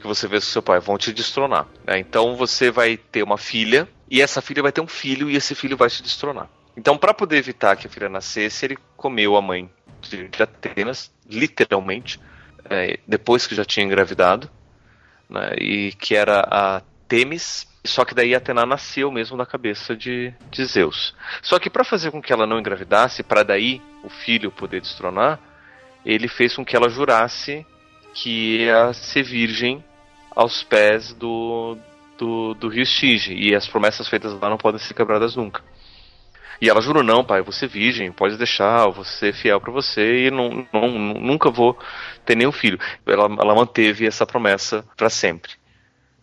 [0.04, 1.66] que você fez com seu pai, vão te destronar.
[1.88, 1.98] Né?
[1.98, 5.56] Então você vai ter uma filha, e essa filha vai ter um filho, e esse
[5.56, 6.50] filho vai te destronar.
[6.76, 9.70] Então, para poder evitar que a filha nascesse, ele comeu a mãe
[10.02, 12.20] de, Atenas, literalmente,
[12.70, 14.50] é, depois que já tinha engravidado,
[15.30, 15.56] né?
[15.58, 20.66] e que era a Temis, só que daí Atena nasceu mesmo da cabeça de, de
[20.66, 21.16] Zeus.
[21.42, 25.40] Só que para fazer com que ela não engravidasse, para daí o filho poder destronar,
[26.06, 27.66] ele fez com que ela jurasse
[28.14, 29.84] que ia ser virgem
[30.36, 31.78] aos pés do,
[32.18, 33.34] do, do rio Stige.
[33.34, 35.64] E as promessas feitas lá não podem ser quebradas nunca.
[36.62, 40.28] E ela jurou: Não, pai, você virgem, pode deixar, eu vou ser fiel para você
[40.28, 41.78] e não, não, nunca vou
[42.26, 42.80] ter nenhum filho.
[43.06, 45.52] Ela, ela manteve essa promessa para sempre.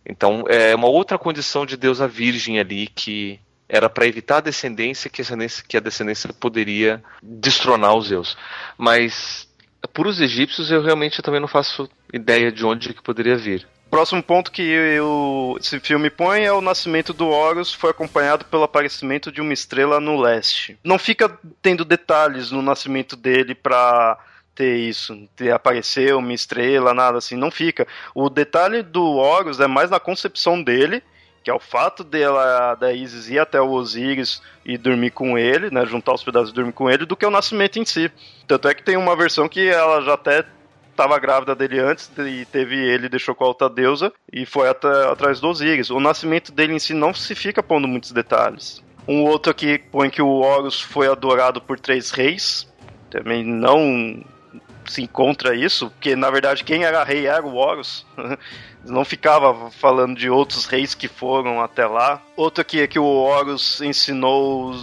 [0.05, 3.39] Então, é uma outra condição de Deus a virgem ali que
[3.69, 8.35] era para evitar a descendência que, a descendência que a descendência poderia destronar os Zeus.
[8.77, 9.47] Mas,
[9.93, 13.67] por os egípcios, eu realmente também não faço ideia de onde que poderia vir.
[13.91, 18.63] Próximo ponto que eu, esse filme põe é o nascimento do Horus foi acompanhado pelo
[18.63, 20.79] aparecimento de uma estrela no leste.
[20.81, 24.17] Não fica tendo detalhes no nascimento dele pra
[24.55, 27.85] ter isso, ter aparecer uma estrela, nada assim, não fica.
[28.15, 31.03] O detalhe do Horus é mais na concepção dele,
[31.43, 35.69] que é o fato dela, da Isis ir até o Osíris e dormir com ele,
[35.69, 38.09] né, juntar os pedaços e dormir com ele, do que o nascimento em si.
[38.47, 40.45] Tanto é que tem uma versão que ela já até
[41.01, 44.87] estava grávida dele antes e teve ele deixou com a outra deusa e foi até,
[45.09, 45.89] atrás dos Osíris.
[45.89, 48.83] O nascimento dele em si não se fica pondo muitos detalhes.
[49.07, 52.71] Um outro aqui põe que o Horus foi adorado por três reis.
[53.09, 54.23] Também não
[54.85, 58.05] se encontra isso, porque na verdade quem era rei era o Horus.
[58.83, 62.19] Não ficava falando de outros reis que foram até lá.
[62.35, 64.73] Outro aqui é que o Horus ensinou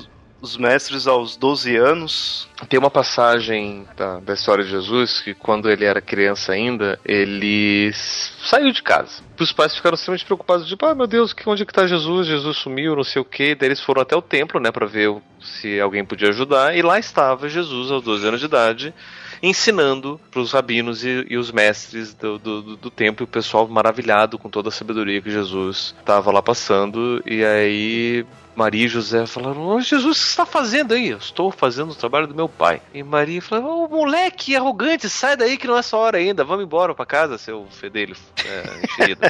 [0.41, 2.49] os mestres aos 12 anos.
[2.68, 7.91] Tem uma passagem da, da, história de Jesus que, quando ele era criança ainda, ele
[7.93, 9.22] saiu de casa.
[9.39, 12.26] Os pais ficaram extremamente preocupados, tipo, ah, meu Deus, onde é que tá Jesus?
[12.26, 13.55] Jesus sumiu, não sei o quê.
[13.55, 16.76] Daí eles foram até o templo, né, para ver se alguém podia ajudar.
[16.76, 18.95] E lá estava Jesus, aos 12 anos de idade,
[19.43, 24.39] ensinando para os rabinos e, e, os mestres do, do, do templo, o pessoal maravilhado
[24.39, 27.22] com toda a sabedoria que Jesus estava lá passando.
[27.24, 28.26] E aí
[28.59, 31.11] Maria e José falaram: oh, Jesus, o que você está fazendo aí?
[31.11, 32.82] Eu estou fazendo o trabalho do meu pai.
[32.92, 36.42] E Maria falou: Ô oh, moleque arrogante, sai daí que não é sua hora ainda,
[36.42, 39.20] vamos embora para casa, seu fedelho é, enxerido.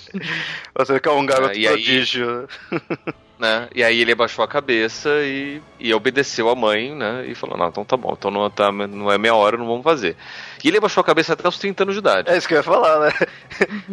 [0.74, 2.48] você que é um garoto é, prodígio.
[3.38, 3.68] né?
[3.74, 7.26] E aí ele abaixou a cabeça e, e obedeceu a mãe, né?
[7.26, 9.84] E falou: Não, então tá bom, então não, tá, não é meia hora, não vamos
[9.84, 10.16] fazer.
[10.64, 12.30] E ele abaixou a cabeça até os 30 anos de idade.
[12.30, 13.12] É isso que eu ia falar, né?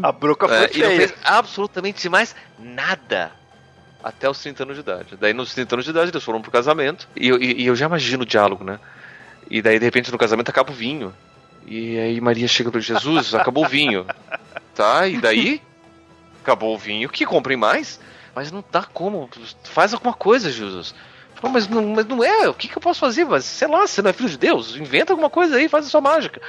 [0.02, 0.70] A broca foi é.
[0.74, 3.34] E não fez absolutamente mais nada
[4.06, 5.18] até os 30 anos de idade.
[5.20, 7.10] Daí, nos 30 anos de idade, eles foram pro casamento.
[7.16, 8.80] E, e, e eu já imagino o diálogo, né?
[9.50, 11.12] E daí, de repente, no casamento acaba o vinho.
[11.66, 14.06] E aí Maria chega para Jesus, acabou o vinho.
[14.76, 15.62] Tá, e daí?
[16.44, 17.98] Acabou o vinho, que comprem mais?
[18.36, 19.30] Mas não dá como.
[19.64, 20.94] Faz alguma coisa, Jesus.
[21.36, 23.24] Falou, mas não, mas não é, o que, que eu posso fazer?
[23.24, 25.90] Mas, sei lá, você não é filho de Deus, inventa alguma coisa aí, faz a
[25.90, 26.42] sua mágica.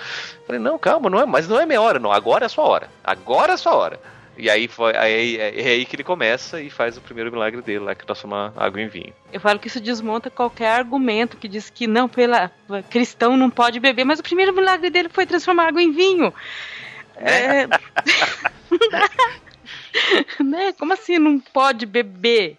[0.45, 2.11] Falei, não, calma, não é, mas não é minha hora, não.
[2.11, 2.91] Agora é a sua hora.
[3.05, 4.01] Agora é a sua hora.
[4.37, 7.63] E aí foi aí, é, é, aí que ele começa e faz o primeiro milagre
[7.63, 9.13] dele, lá que transforma água em vinho.
[9.33, 12.51] Eu falo que isso desmonta qualquer argumento que diz que não, pela
[12.91, 16.33] cristão não pode beber, mas o primeiro milagre dele foi transformar água em vinho.
[17.19, 17.67] É.
[20.45, 20.73] né?
[20.73, 22.59] Como assim não pode beber?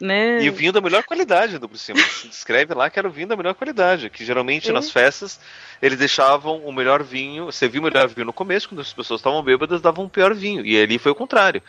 [0.00, 0.42] Né?
[0.42, 1.98] E o vinho da melhor qualidade, do por cima.
[2.00, 4.72] Se descreve lá que era o vinho da melhor qualidade, que geralmente é.
[4.72, 5.40] nas festas
[5.82, 9.20] eles deixavam o melhor vinho, você viu o melhor vinho no começo, quando as pessoas
[9.20, 10.64] estavam bêbadas, davam um pior vinho.
[10.64, 11.62] E ali foi o contrário.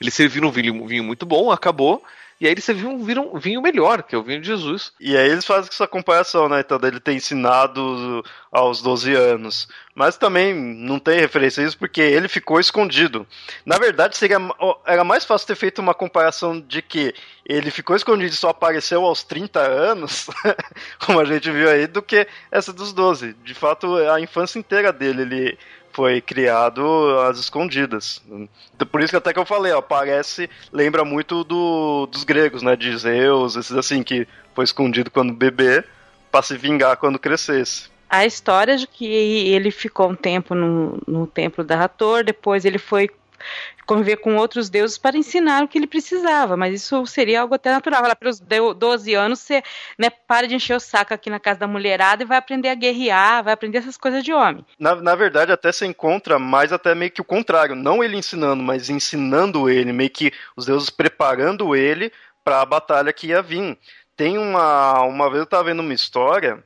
[0.00, 2.02] Eles serviram um vinho, um vinho muito bom, acabou,
[2.40, 4.92] e aí eles serviram um vinho melhor, que é o vinho de Jesus.
[4.98, 6.60] E aí eles fazem essa comparação, né?
[6.60, 9.68] Então, ele ter ensinado aos 12 anos.
[9.94, 13.26] Mas também não tem referência a isso porque ele ficou escondido.
[13.66, 14.38] Na verdade, seria,
[14.86, 17.14] era mais fácil ter feito uma comparação de que
[17.44, 20.28] ele ficou escondido e só apareceu aos 30 anos,
[21.04, 23.34] como a gente viu aí, do que essa dos 12.
[23.44, 25.58] De fato, a infância inteira dele, ele
[26.00, 26.82] foi criado
[27.28, 28.22] às escondidas.
[28.90, 32.74] Por isso que até que eu falei, ó, parece, lembra muito do, dos gregos, né,
[32.74, 35.84] de Zeus, esses assim, que foi escondido quando bebê,
[36.32, 37.90] para se vingar quando crescesse.
[38.08, 42.78] A história de que ele ficou um tempo no, no templo da Hathor, depois ele
[42.78, 43.10] foi
[43.86, 47.70] conviver com outros deuses para ensinar o que ele precisava, mas isso seria algo até
[47.72, 48.02] natural.
[48.02, 49.62] Lá pelos 12 anos, você
[49.98, 52.74] né, para de encher o saco aqui na casa da mulherada e vai aprender a
[52.74, 54.64] guerrear, vai aprender essas coisas de homem.
[54.78, 58.62] Na, na verdade, até se encontra mais até meio que o contrário, não ele ensinando,
[58.62, 62.12] mas ensinando ele, meio que os deuses preparando ele
[62.44, 63.76] para a batalha que ia vir.
[64.16, 65.02] Tem uma.
[65.02, 66.62] Uma vez eu estava vendo uma história,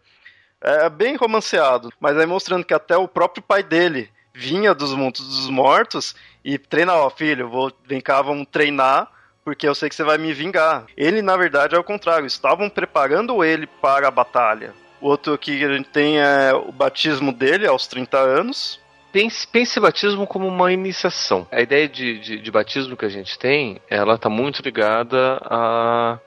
[0.60, 5.26] é bem romanceado, mas aí mostrando que até o próprio pai dele vinha dos mundos
[5.26, 6.14] dos mortos
[6.44, 9.08] e treina, ó, filho, vou, vem cá, vamos treinar,
[9.44, 10.84] porque eu sei que você vai me vingar.
[10.96, 14.74] Ele, na verdade, é o contrário, estavam preparando ele para a batalha.
[15.00, 18.80] Outro que a gente tem é o batismo dele aos 30 anos.
[19.12, 21.46] Pense, pense batismo como uma iniciação.
[21.52, 26.18] A ideia de, de, de batismo que a gente tem, ela está muito ligada à,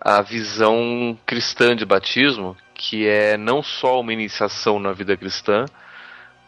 [0.00, 5.64] à visão cristã de batismo, que é não só uma iniciação na vida cristã,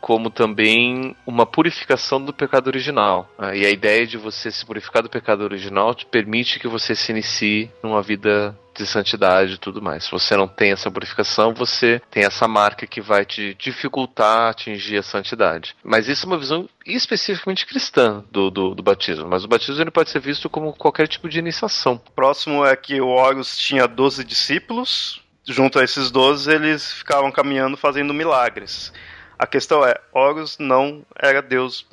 [0.05, 3.27] como também uma purificação do pecado original.
[3.39, 6.95] Ah, e a ideia de você se purificar do pecado original te permite que você
[6.95, 10.05] se inicie numa vida de santidade e tudo mais.
[10.05, 14.99] Se você não tem essa purificação, você tem essa marca que vai te dificultar atingir
[14.99, 15.75] a santidade.
[15.83, 19.27] Mas isso é uma visão especificamente cristã do, do, do batismo.
[19.27, 21.99] Mas o batismo ele pode ser visto como qualquer tipo de iniciação.
[22.15, 25.23] Próximo é que o Horus tinha 12 discípulos.
[25.47, 28.93] Junto a esses 12, eles ficavam caminhando fazendo milagres.
[29.39, 31.87] A questão é, Horus não era Deus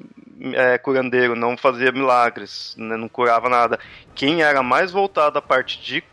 [0.53, 3.79] é, curandeiro, não fazia milagres, né, não curava nada.
[4.13, 6.03] Quem era mais voltado à parte de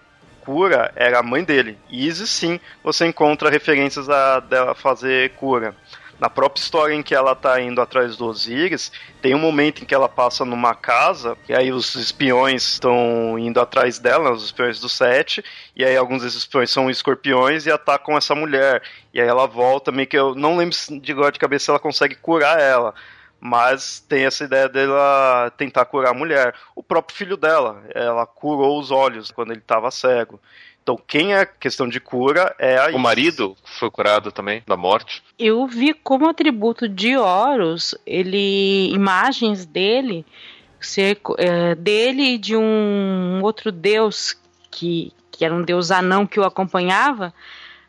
[0.44, 1.78] cura era a mãe dele.
[1.90, 5.74] Isis, sim, você encontra referências a dela fazer cura
[6.18, 8.90] na própria história em que ela tá indo atrás do Osiris,
[9.22, 13.60] tem um momento em que ela passa numa casa, e aí os espiões estão indo
[13.60, 15.44] atrás dela, os espiões do Sete,
[15.76, 18.82] e aí alguns desses espiões são escorpiões e atacam essa mulher.
[19.14, 21.78] E aí ela volta, meio que eu não lembro de agora de cabeça se ela
[21.78, 22.94] consegue curar ela.
[23.40, 26.54] Mas tem essa ideia dela tentar curar a mulher.
[26.74, 30.40] O próprio filho dela, ela curou os olhos quando ele estava cego.
[30.88, 35.22] Então, quem é questão de cura é a O marido foi curado também da morte.
[35.38, 40.24] Eu vi como atributo de Horus, ele imagens dele
[40.80, 44.34] ser é, dele e de um outro deus
[44.70, 47.34] que, que era um deus anão que o acompanhava,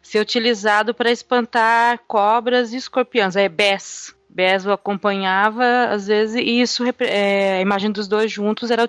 [0.01, 4.13] ser utilizado para espantar cobras e escorpiões, é Bess.
[4.29, 8.87] Bess o acompanhava, às vezes, e isso, é, a imagem dos dois juntos era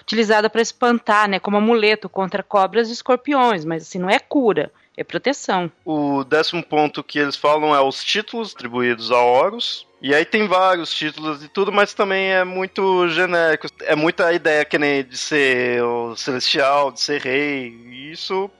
[0.00, 4.72] utilizada para espantar, né, como amuleto contra cobras e escorpiões, mas assim, não é cura,
[4.96, 5.70] é proteção.
[5.84, 10.46] O décimo ponto que eles falam é os títulos atribuídos a Horus, e aí tem
[10.46, 13.66] vários títulos e tudo, mas também é muito genérico.
[13.82, 17.68] É muita ideia que nem de ser o celestial, de ser rei.
[17.86, 18.50] E isso,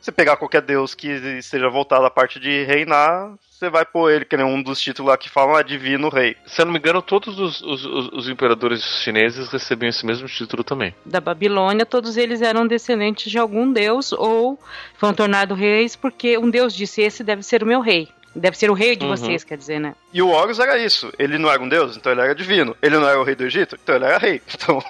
[0.00, 4.24] você pegar qualquer deus que esteja voltado à parte de reinar, você vai pôr ele,
[4.24, 6.36] que nem um dos títulos lá que falam é Divino Rei.
[6.44, 10.64] Se eu não me engano, todos os, os, os, imperadores chineses recebiam esse mesmo título
[10.64, 10.92] também.
[11.04, 14.58] Da Babilônia, todos eles eram descendentes de algum deus ou
[14.96, 18.08] foram tornados reis porque um deus disse: Esse deve ser o meu rei.
[18.34, 19.16] Deve ser o rei de uhum.
[19.16, 19.94] vocês, quer dizer, né?
[20.12, 21.12] E o Horus era isso.
[21.16, 22.76] Ele não era um deus, então ele era divino.
[22.82, 24.42] Ele não era o rei do Egito, então ele era rei.
[24.52, 24.82] Então,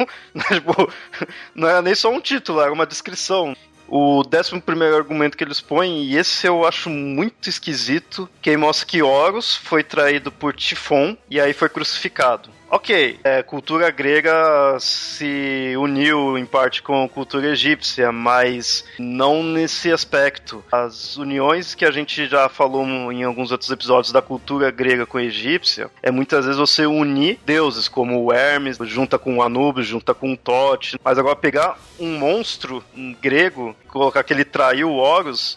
[0.49, 0.93] tipo,
[1.55, 3.55] não era nem só um título, era uma descrição.
[3.89, 8.87] O décimo primeiro argumento que eles põem, e esse eu acho muito esquisito, que mostra
[8.87, 12.49] que Horus foi traído por Tifon e aí foi crucificado.
[12.75, 19.93] Ok, é, cultura grega se uniu em parte com a cultura egípcia, mas não nesse
[19.93, 20.65] aspecto.
[20.73, 25.19] As uniões que a gente já falou em alguns outros episódios da cultura grega com
[25.19, 29.87] a egípcia é muitas vezes você unir deuses, como o Hermes, junta com o Anubis,
[29.87, 30.99] junta com o Tote.
[31.05, 32.83] Mas agora pegar um monstro
[33.21, 35.57] grego, colocar que ele traiu Horus,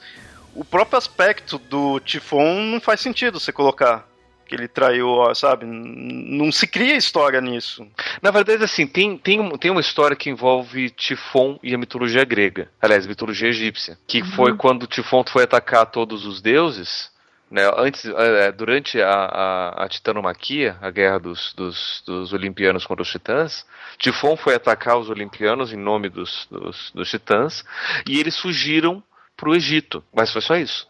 [0.53, 4.07] o próprio aspecto do Tifon não faz sentido você colocar
[4.47, 5.65] que ele traiu, sabe?
[5.65, 7.85] Não se cria história nisso.
[8.21, 12.69] Na verdade, assim, tem, tem, tem uma história que envolve Tifon e a mitologia grega.
[12.81, 13.97] Aliás, a mitologia egípcia.
[14.07, 14.31] Que uhum.
[14.31, 17.11] foi quando Tifon foi atacar todos os deuses.
[17.49, 22.85] Né, antes, é, é, durante a, a, a, titanomaquia, a guerra dos, dos, dos olimpianos
[22.85, 23.65] contra os titãs,
[23.97, 27.63] Tifon foi atacar os olimpianos em nome dos, dos, dos titãs
[28.05, 29.01] e eles fugiram
[29.37, 30.03] para o Egito.
[30.13, 30.87] Mas foi só isso.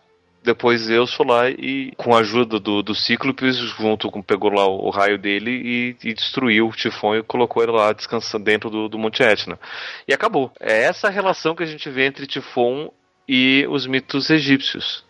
[0.48, 4.66] Depois Zeus foi lá e, com a ajuda do, do Cíclopes, junto com pegou lá
[4.66, 8.70] o, o raio dele e, e, destruiu o Tifon e colocou ele lá descansando dentro
[8.70, 9.60] do, do Monte Etna.
[10.08, 10.50] E acabou.
[10.58, 12.90] É essa relação que a gente vê entre Tifon
[13.28, 15.06] e os mitos egípcios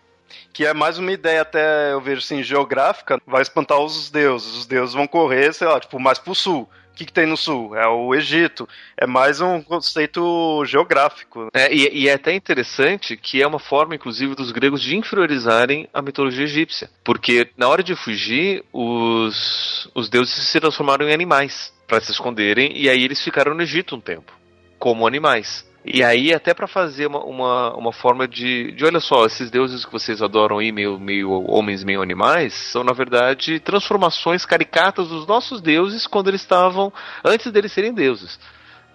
[0.52, 4.58] que é mais uma ideia até, eu vejo assim, geográfica, vai espantar os deuses.
[4.58, 6.68] Os deuses vão correr, sei lá, tipo, mais pro sul
[6.98, 7.76] que, que tem no sul?
[7.76, 8.68] É o Egito.
[8.98, 11.50] É mais um conceito geográfico.
[11.54, 15.88] É, e, e, é até interessante que é uma forma, inclusive, dos gregos de inferiorizarem
[15.94, 16.90] a mitologia egípcia.
[17.04, 22.76] Porque na hora de fugir, os, os deuses se transformaram em animais para se esconderem,
[22.76, 24.34] e aí eles ficaram no Egito um tempo,
[24.78, 25.66] como animais.
[25.86, 28.84] E aí, até para fazer uma, uma, uma, forma de, de.
[28.84, 32.92] Olha só, esses deuses que vocês adoram aí, meio, meio homens, meio animais, são na
[32.92, 36.92] verdade transformações caricatas dos nossos deuses quando eles estavam.
[37.24, 38.38] antes deles serem deuses,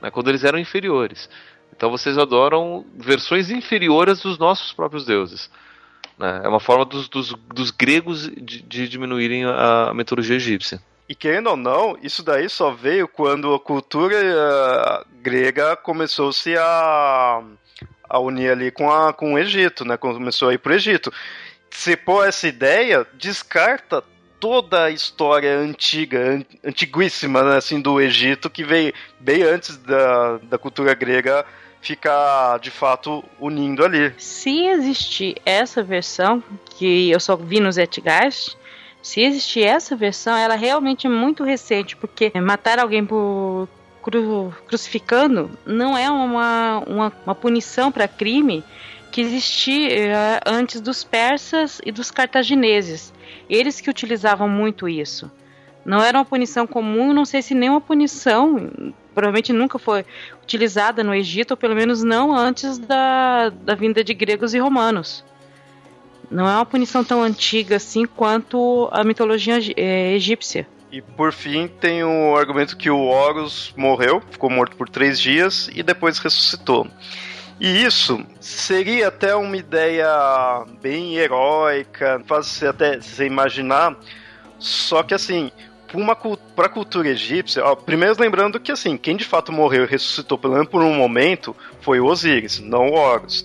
[0.02, 1.30] né, quando eles eram inferiores.
[1.74, 5.50] Então vocês adoram versões inferiores dos nossos próprios deuses.
[6.18, 6.42] Né?
[6.44, 10.80] É uma forma dos, dos, dos gregos de, de diminuírem a, a mitologia egípcia.
[11.08, 17.42] E querendo ou não, isso daí só veio quando a cultura uh, grega começou-se a,
[18.08, 19.96] a unir ali com, a, com o Egito, né?
[19.96, 21.12] Começou a ir pro Egito.
[21.70, 24.02] Se pôr essa ideia, descarta
[24.38, 30.58] toda a história antiga, antiguíssima, né, assim, do Egito, que veio bem antes da, da
[30.58, 31.46] cultura grega
[31.80, 34.12] ficar de fato unindo ali.
[34.18, 36.42] Se existir essa versão,
[36.76, 38.56] que eu só vi no Zetgeist,
[39.02, 43.68] se existir essa versão, ela é realmente muito recente, porque matar alguém por
[44.00, 48.62] cru, crucificando não é uma, uma, uma punição para crime
[49.10, 53.12] que existia antes dos persas e dos cartagineses.
[53.50, 55.30] Eles que utilizavam muito isso.
[55.84, 58.70] Não era uma punição comum, não sei se nem uma punição,
[59.12, 60.06] provavelmente nunca foi
[60.42, 65.24] utilizada no Egito, ou pelo menos não antes da, da vinda de gregos e romanos.
[66.32, 70.66] Não é uma punição tão antiga assim quanto a mitologia é, egípcia.
[70.90, 75.70] E por fim tem o argumento que o Horus morreu, ficou morto por três dias
[75.74, 76.86] e depois ressuscitou.
[77.60, 83.96] E isso seria até uma ideia bem heróica, você até se imaginar.
[84.58, 85.50] Só que assim,
[86.56, 90.38] para a cultura egípcia, ó, primeiro lembrando que assim, quem de fato morreu e ressuscitou
[90.38, 93.44] pelo menos por um momento foi o Osíris, não o Horus.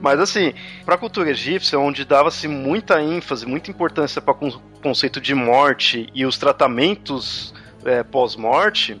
[0.00, 5.20] Mas assim, para a cultura egípcia, onde dava-se muita ênfase, muita importância para o conceito
[5.20, 7.52] de morte e os tratamentos
[7.84, 9.00] é, pós-morte,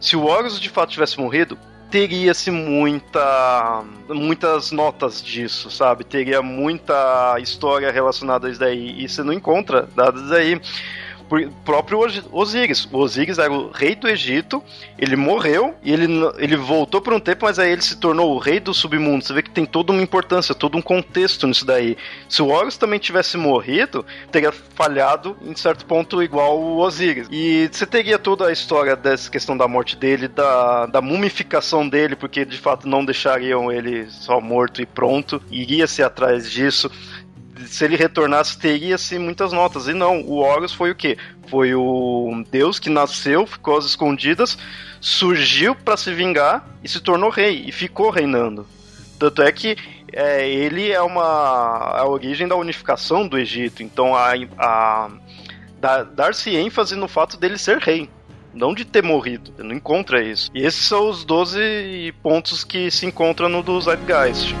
[0.00, 1.58] se o Horus de fato tivesse morrido,
[1.90, 6.04] teria-se muita muitas notas disso, sabe?
[6.04, 9.02] Teria muita história relacionada a isso daí.
[9.02, 10.30] E você não encontra dados
[11.64, 11.98] próprio
[12.32, 12.88] Osíris.
[12.90, 14.62] O Osíris era o rei do Egito,
[14.98, 16.06] ele morreu e ele,
[16.38, 19.24] ele voltou por um tempo, mas aí ele se tornou o rei do submundo.
[19.24, 21.96] Você vê que tem toda uma importância, todo um contexto nisso daí.
[22.28, 27.28] Se o Horus também tivesse morrido, teria falhado em certo ponto igual o Osíris.
[27.30, 32.16] E você teria toda a história dessa questão da morte dele, da, da mumificação dele,
[32.16, 36.90] porque de fato não deixariam ele só morto e pronto, iria-se atrás disso
[37.66, 39.88] se ele retornasse, teria-se muitas notas.
[39.88, 41.16] E não, o Horus foi o quê?
[41.48, 44.58] Foi o deus que nasceu, ficou às escondidas,
[45.00, 48.66] surgiu para se vingar e se tornou rei, e ficou reinando.
[49.18, 49.76] Tanto é que
[50.12, 53.82] é, ele é uma a origem da unificação do Egito.
[53.82, 55.10] Então a, a
[56.14, 58.08] dar-se ênfase no fato dele ser rei.
[58.52, 60.50] Não de ter morrido, não encontra isso.
[60.54, 64.54] E esses são os 12 pontos que se encontram no do Zeitgeist.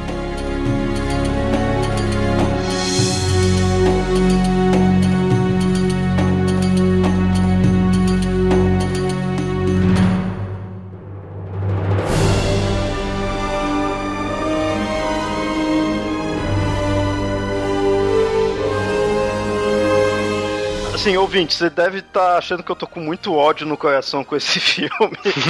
[21.06, 24.24] Assim, ouvinte, você deve estar tá achando que eu tô com muito ódio no coração
[24.24, 24.90] com esse filme,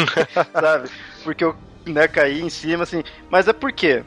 [0.52, 0.90] sabe?
[1.24, 3.02] Porque eu né, caí em cima, assim.
[3.30, 4.04] Mas é por quê?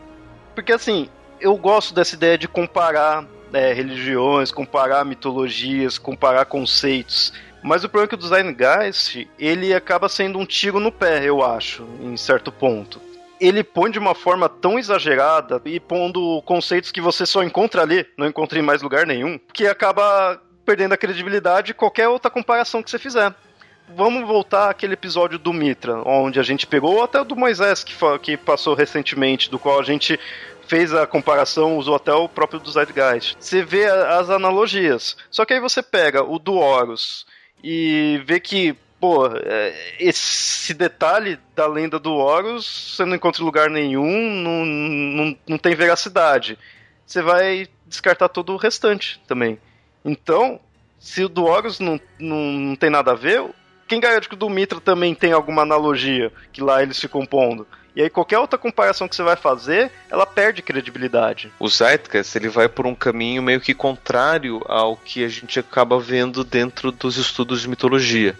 [0.54, 1.10] Porque, assim,
[1.41, 7.34] eu gosto dessa ideia de comparar é, religiões, comparar mitologias, comparar conceitos.
[7.64, 11.24] Mas o problema é que o Design Geist, ele acaba sendo um tiro no pé,
[11.26, 16.91] eu acho, em certo ponto ele põe de uma forma tão exagerada e pondo conceitos
[16.91, 20.98] que você só encontra ali, não encontra em mais lugar nenhum, que acaba perdendo a
[20.98, 23.34] credibilidade qualquer outra comparação que você fizer.
[23.96, 27.96] Vamos voltar àquele episódio do Mitra, onde a gente pegou, ou até do Moisés, que,
[28.20, 30.20] que passou recentemente, do qual a gente
[30.68, 33.36] fez a comparação, usou até o próprio do Zeitgeist.
[33.40, 35.18] Você vê as analogias.
[35.32, 37.26] Só que aí você pega o do Horus
[37.64, 43.46] e vê que, pô, é, esse detalhe da lenda do Horus você não encontra em
[43.46, 46.60] lugar nenhum, não, não, não tem veracidade.
[47.08, 49.58] Você vai descartar todo o restante também.
[50.10, 50.60] Então,
[50.99, 53.45] se o do Horus não, não, não tem nada a ver,
[53.88, 57.68] quem garante que o do Mitra também tem alguma analogia que lá eles se compondo?
[57.95, 61.51] E aí qualquer outra comparação que você vai fazer, ela perde credibilidade.
[61.60, 65.99] O Zeitgeist, ele vai por um caminho meio que contrário ao que a gente acaba
[65.99, 68.38] vendo dentro dos estudos de mitologia.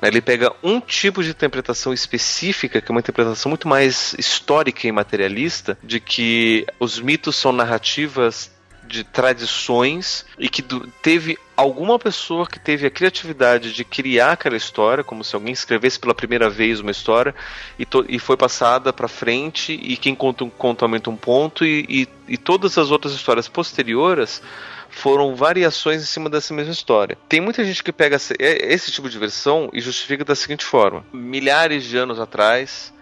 [0.00, 4.92] Ele pega um tipo de interpretação específica, que é uma interpretação muito mais histórica e
[4.92, 8.51] materialista, de que os mitos são narrativas
[8.92, 10.62] de tradições e que
[11.00, 15.98] teve alguma pessoa que teve a criatividade de criar aquela história, como se alguém escrevesse
[15.98, 17.34] pela primeira vez uma história
[17.78, 22.08] e, e foi passada para frente e quem conta conto aumenta um ponto e, e,
[22.34, 24.42] e todas as outras histórias posteriores
[24.90, 27.16] foram variações em cima dessa mesma história.
[27.26, 31.84] Tem muita gente que pega esse tipo de versão e justifica da seguinte forma: milhares
[31.84, 32.92] de anos atrás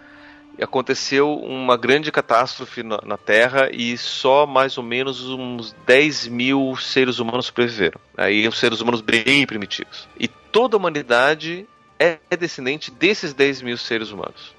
[0.59, 6.75] aconteceu uma grande catástrofe na, na, Terra e só mais ou menos uns 10 mil
[6.77, 7.99] seres humanos sobreviveram.
[8.17, 10.07] Aí os seres humanos bem primitivos.
[10.19, 11.67] E toda a humanidade
[11.99, 14.55] é descendente desses 10 mil seres humanos.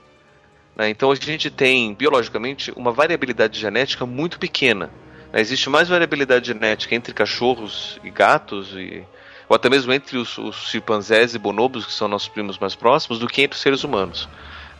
[0.76, 0.88] Né?
[0.88, 4.90] Então a gente tem, biologicamente, uma variabilidade genética muito pequena.
[5.32, 5.40] Né?
[5.40, 9.04] Existe mais variabilidade genética entre cachorros e gatos e
[9.48, 13.18] ou até mesmo entre os, os chimpanzés e bonobos, que são nossos primos mais próximos,
[13.18, 14.26] do que entre os seres humanos.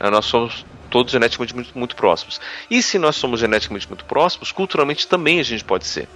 [0.03, 0.11] Né?
[0.11, 2.41] Nós somos todos geneticamente muito, muito próximos.
[2.69, 6.09] E se nós somos geneticamente muito próximos, culturalmente também a gente pode ser.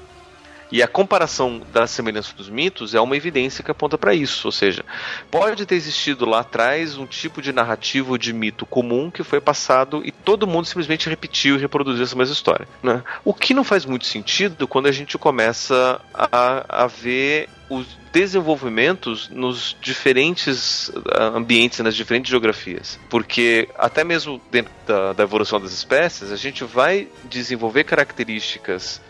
[0.70, 4.48] E a comparação da semelhança dos mitos é uma evidência que aponta para isso.
[4.48, 4.84] Ou seja,
[5.30, 10.02] pode ter existido lá atrás um tipo de narrativo de mito comum que foi passado
[10.04, 12.68] e todo mundo simplesmente repetiu e reproduziu essa mesma história.
[12.82, 13.02] Né?
[13.24, 19.28] O que não faz muito sentido quando a gente começa a, a ver os desenvolvimentos
[19.28, 22.98] nos diferentes ah, ambientes, nas diferentes geografias.
[23.10, 29.00] Porque até mesmo dentro da, da evolução das espécies, a gente vai desenvolver características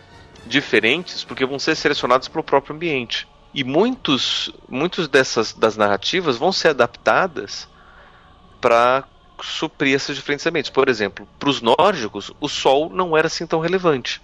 [0.47, 3.29] diferentes porque vão ser selecionados pelo próprio ambiente.
[3.53, 7.69] E muitos, muitos dessas das narrativas vão ser adaptadas
[8.61, 9.05] para
[9.43, 10.71] suprir esses diferentes ambientes.
[10.71, 14.21] Por exemplo, para os nórdicos, o Sol não era assim tão relevante.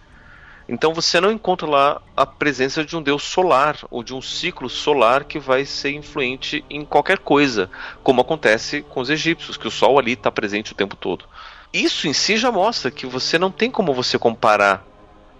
[0.68, 4.68] Então você não encontra lá a presença de um deus solar ou de um ciclo
[4.68, 7.68] solar que vai ser influente em qualquer coisa,
[8.02, 11.24] como acontece com os egípcios, que o Sol ali está presente o tempo todo.
[11.72, 14.86] Isso em si já mostra que você não tem como você comparar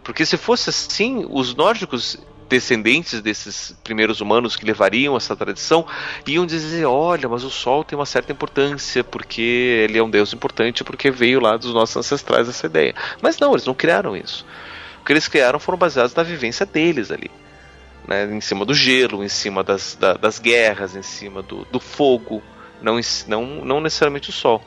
[0.02, 2.18] porque se fosse assim, os nórdicos
[2.52, 5.86] descendentes desses primeiros humanos que levariam essa tradição
[6.26, 9.40] iam dizer: olha, mas o Sol tem uma certa importância porque
[9.88, 12.94] ele é um Deus importante porque veio lá dos nossos ancestrais essa ideia.
[13.22, 14.44] Mas não, eles não criaram isso.
[15.00, 17.30] O que eles criaram foram baseados na vivência deles ali.
[18.06, 21.78] Né, em cima do gelo, em cima das, da, das guerras, em cima do, do
[21.78, 22.42] fogo,
[22.82, 24.60] não, não, não necessariamente o sol.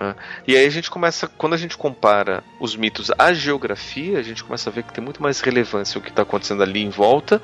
[0.00, 0.16] Né?
[0.48, 4.42] E aí a gente começa, quando a gente compara os mitos à geografia, a gente
[4.42, 7.40] começa a ver que tem muito mais relevância o que está acontecendo ali em volta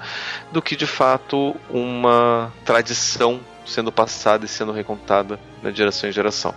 [0.51, 6.55] do que de fato uma tradição sendo passada e sendo recontada de geração em geração.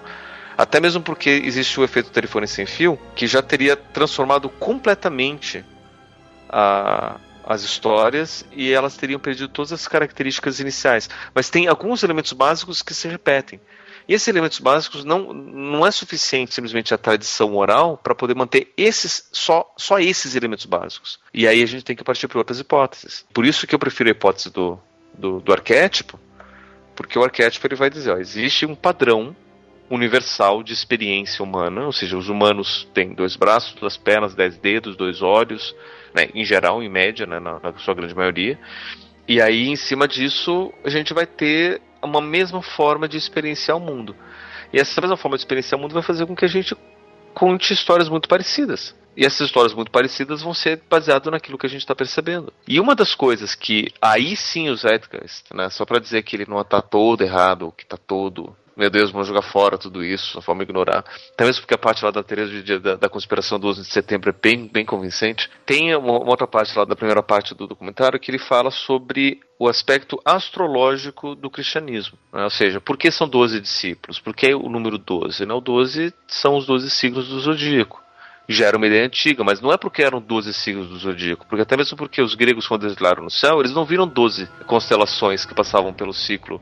[0.57, 5.65] Até mesmo porque existe o efeito telefone sem fio, que já teria transformado completamente
[6.47, 11.09] a, as histórias e elas teriam perdido todas as características iniciais.
[11.35, 13.59] Mas tem alguns elementos básicos que se repetem.
[14.10, 19.30] Esses elementos básicos não, não é suficiente simplesmente a tradição oral para poder manter esses
[19.31, 21.19] só, só esses elementos básicos.
[21.31, 23.23] E aí a gente tem que partir para outras hipóteses.
[23.31, 24.80] Por isso que eu prefiro a hipótese do,
[25.14, 26.19] do, do arquétipo,
[26.95, 29.36] porque o arquétipo ele vai dizer, ó, existe um padrão
[29.91, 34.95] universal de experiência humana, ou seja, os humanos têm dois braços, duas pernas, dez dedos,
[34.95, 35.76] dois olhos,
[36.15, 38.60] né, em geral, em média, né, na, na sua grande maioria.
[39.30, 43.80] E aí, em cima disso, a gente vai ter uma mesma forma de experienciar o
[43.80, 44.15] mundo.
[44.73, 46.76] E essa mesma forma de experienciar o mundo vai fazer com que a gente
[47.35, 48.95] conte histórias muito parecidas.
[49.15, 52.51] E essas histórias muito parecidas vão ser baseadas naquilo que a gente está percebendo.
[52.68, 56.47] E uma das coisas que aí sim o Zeitgeist, né, só para dizer que ele
[56.47, 60.64] não está todo errado, que está todo meu Deus, vamos jogar fora tudo isso, vamos
[60.64, 61.03] ignorar.
[61.34, 64.30] Até mesmo porque a parte lá da Teresa da, da conspiração do 11 de setembro
[64.30, 65.49] é bem, bem convincente.
[65.65, 69.41] Tem uma, uma, outra parte lá da primeira parte do documentário que ele fala sobre
[69.60, 72.18] o aspecto astrológico do cristianismo.
[72.31, 72.41] Né?
[72.41, 74.18] Ou seja, por que são 12 discípulos?
[74.18, 75.45] Por que o número 12?
[75.45, 75.53] Né?
[75.53, 78.01] O 12 são os 12 signos do zodíaco
[78.51, 81.61] já era uma ideia antiga, mas não é porque eram 12 signos do zodíaco, porque
[81.61, 85.53] até mesmo porque os gregos, quando eles no céu, eles não viram 12 constelações que
[85.53, 86.60] passavam pelo ciclo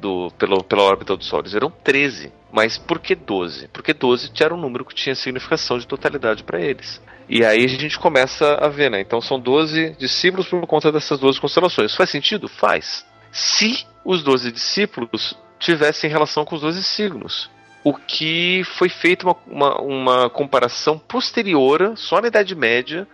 [0.00, 1.40] do, pelo, pela órbita do Sol.
[1.40, 2.32] Eles eram 13.
[2.52, 3.68] Mas por que 12?
[3.68, 7.00] Porque 12 era um número que tinha significação de totalidade para eles.
[7.28, 9.00] E aí a gente começa a ver, né?
[9.00, 11.94] Então são 12 discípulos por conta dessas 12 constelações.
[11.94, 12.48] Faz sentido?
[12.48, 13.04] Faz.
[13.32, 17.50] Se os 12 discípulos tivessem relação com os 12 signos.
[17.82, 23.06] O que foi feito uma, uma, uma comparação posterior, só na Idade Média,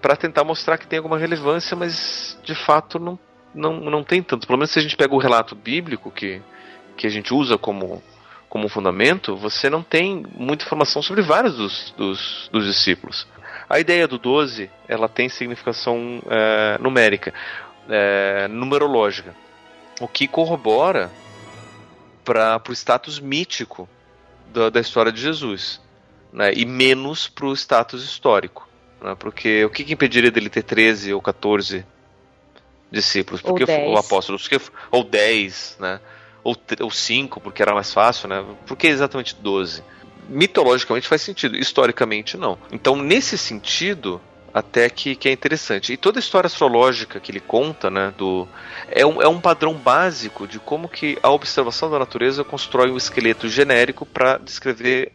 [0.00, 3.18] para tentar mostrar que tem alguma relevância, mas de fato não
[3.54, 4.46] não, não tem tanto.
[4.46, 6.40] Pelo menos se a gente pega o relato bíblico que,
[6.96, 8.02] que a gente usa como,
[8.48, 13.26] como fundamento, você não tem muita informação sobre vários dos, dos, dos discípulos.
[13.68, 17.32] A ideia do 12 ela tem significação é, numérica,
[17.88, 19.34] é, numerológica,
[20.00, 21.10] o que corrobora
[22.24, 23.88] para o status mítico
[24.52, 25.80] da, da, história de Jesus,
[26.32, 28.68] né, e menos para o status histórico.
[29.00, 31.84] Né, porque o que, que impediria dele ter 13 ou 14
[32.90, 36.00] discípulos, porque ou, apóstolos, porque, ou 10, né?
[36.42, 38.44] Ou, ou 5, porque era mais fácil, né?
[38.66, 39.82] Por que exatamente 12?
[40.28, 42.58] Mitologicamente faz sentido, historicamente não.
[42.72, 44.20] Então, nesse sentido,
[44.52, 45.92] até que, que é interessante.
[45.92, 48.46] E toda a história astrológica que ele conta, né, do,
[48.88, 52.96] é, um, é um padrão básico de como que a observação da natureza constrói um
[52.96, 55.12] esqueleto genérico para descrever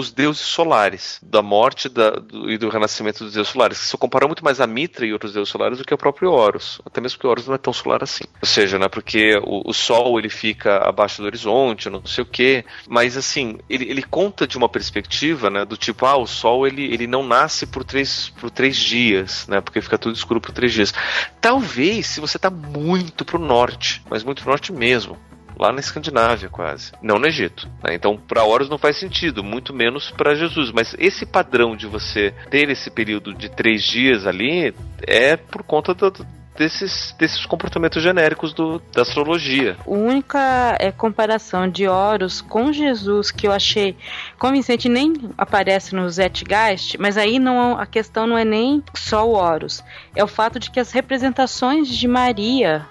[0.00, 3.78] os deuses solares, da morte da, do, e do renascimento dos deuses solares.
[3.78, 6.80] Se compara muito mais a Mitra e outros deuses solares do que o próprio Horus.
[6.84, 8.24] Até mesmo porque Horus não é tão solar assim.
[8.40, 12.26] Ou seja, né, porque o, o Sol ele fica abaixo do horizonte, não sei o
[12.26, 12.64] quê.
[12.88, 16.84] Mas assim, ele, ele conta de uma perspectiva né, do tipo, ah, o Sol ele,
[16.84, 19.60] ele não nasce por três, por três dias, né?
[19.60, 20.94] Porque fica tudo escuro por três dias.
[21.40, 25.18] Talvez se você está muito pro norte, mas muito pro norte mesmo
[25.60, 27.68] lá na Escandinávia quase, não no Egito.
[27.84, 27.94] Né?
[27.94, 30.72] Então, para Horus não faz sentido, muito menos para Jesus.
[30.72, 34.74] Mas esse padrão de você ter esse período de três dias ali
[35.06, 36.10] é por conta do,
[36.56, 39.76] desses, desses comportamentos genéricos do, da astrologia.
[39.86, 43.96] A única é, comparação de Horus com Jesus que eu achei
[44.38, 49.32] convincente nem aparece no Zeitgeist, mas aí não a questão não é nem só o
[49.32, 49.82] Horus,
[50.14, 52.86] é o fato de que as representações de Maria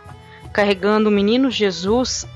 [0.53, 2.27] carregando o menino Jesus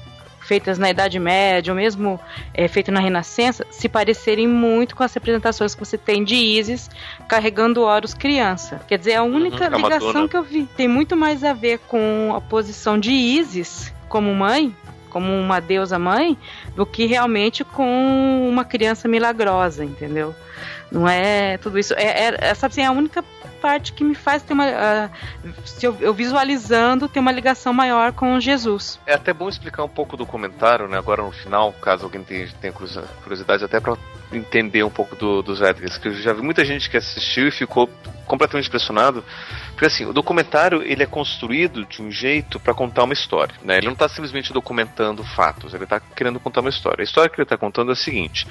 [0.43, 2.19] feitas na Idade Média, ou mesmo
[2.53, 6.89] é, feitas na Renascença, se parecerem muito com as representações que você tem de Isis
[7.27, 8.81] carregando Horus criança.
[8.87, 10.67] Quer dizer, é a única uhum, ligação que eu vi.
[10.77, 14.75] Tem muito mais a ver com a posição de Isis como mãe,
[15.09, 16.37] como uma deusa mãe,
[16.75, 20.35] do que realmente com uma criança milagrosa, entendeu?
[20.91, 21.93] Não é tudo isso.
[21.95, 23.23] É, é, é sabe assim, é a única
[23.63, 24.65] parte que me faz ter uma.
[24.67, 25.09] Uh,
[25.65, 28.99] se eu, eu, visualizando, ter uma ligação maior com Jesus.
[29.07, 30.97] É até bom explicar um pouco do comentário, né?
[30.97, 33.95] Agora no final, caso alguém tenha, tenha curiosidade, até para
[34.37, 37.51] entender um pouco do, dos Zeitgeist, que eu já vi muita gente que assistiu e
[37.51, 37.89] ficou
[38.25, 39.23] completamente impressionado,
[39.71, 43.77] porque assim, o documentário ele é construído de um jeito para contar uma história, né?
[43.77, 47.01] Ele não está simplesmente documentando fatos, ele está querendo contar uma história.
[47.01, 48.47] A história que ele está contando é a seguinte: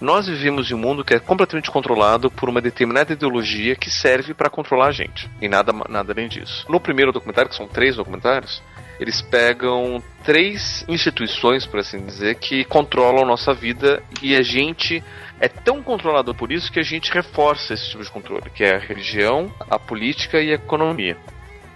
[0.00, 4.34] nós vivemos em um mundo que é completamente controlado por uma determinada ideologia que serve
[4.34, 6.64] para controlar a gente, e nada nada além disso.
[6.68, 8.62] No primeiro documentário, que são três documentários,
[8.98, 15.02] eles pegam três instituições, por assim dizer, que controlam nossa vida e a gente
[15.38, 18.76] é tão controlado por isso que a gente reforça esse tipo de controle, que é
[18.76, 21.16] a religião, a política e a economia.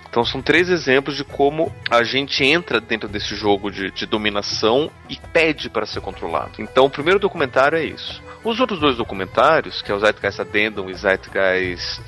[0.08, 4.90] Então são três exemplos de como a gente entra dentro desse jogo de, de dominação
[5.08, 6.54] e pede para ser controlado.
[6.58, 8.20] Então o primeiro documentário é isso.
[8.42, 12.00] Os outros dois documentários, que é o Zeitgeist Addendum e Zeitgeist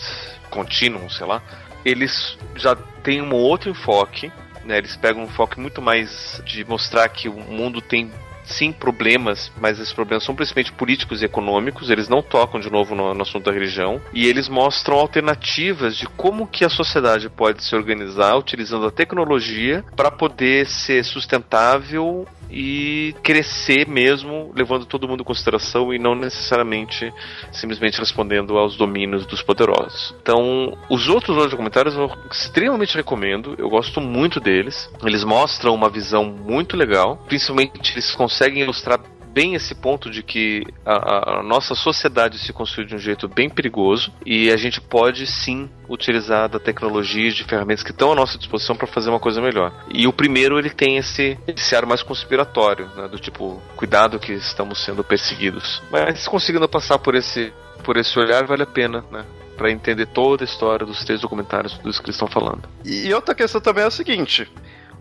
[0.51, 1.41] Continuum, sei lá,
[1.85, 4.33] eles já têm um outro enfoque
[4.65, 4.79] né?
[4.79, 8.11] Eles pegam um foco muito mais de mostrar que o mundo tem
[8.45, 12.95] sim problemas, mas esses problemas são principalmente políticos e econômicos, eles não tocam de novo
[12.95, 17.63] no, no, assunto da religião, e eles mostram alternativas de como que a sociedade pode
[17.63, 25.23] se organizar utilizando a tecnologia para poder ser sustentável e crescer mesmo, levando todo mundo
[25.23, 27.13] em consideração e não necessariamente
[27.51, 30.15] simplesmente respondendo aos domínios dos poderosos.
[30.23, 34.91] Então, os outros dois documentários eu extremamente recomendo, eu gosto muito deles.
[35.05, 39.01] Eles mostram uma visão muito legal, principalmente eles conseguem ilustrar
[39.33, 43.49] bem esse ponto de que a, a, nossa sociedade se construiu de um jeito bem
[43.49, 48.15] perigoso e a gente pode sim utilizar da tecnologia e de ferramentas que estão à
[48.15, 49.73] nossa disposição para fazer uma coisa melhor.
[49.93, 54.33] E o primeiro ele tem esse, esse ar mais conspiratório, né, do tipo cuidado que
[54.33, 55.83] estamos sendo perseguidos.
[55.91, 57.53] Mas conseguindo passar por esse
[57.83, 59.25] por esse olhar vale a pena, né?
[59.57, 62.63] para entender toda a história dos três documentários dos que eles estão falando.
[62.85, 64.51] E outra questão também é a seguinte: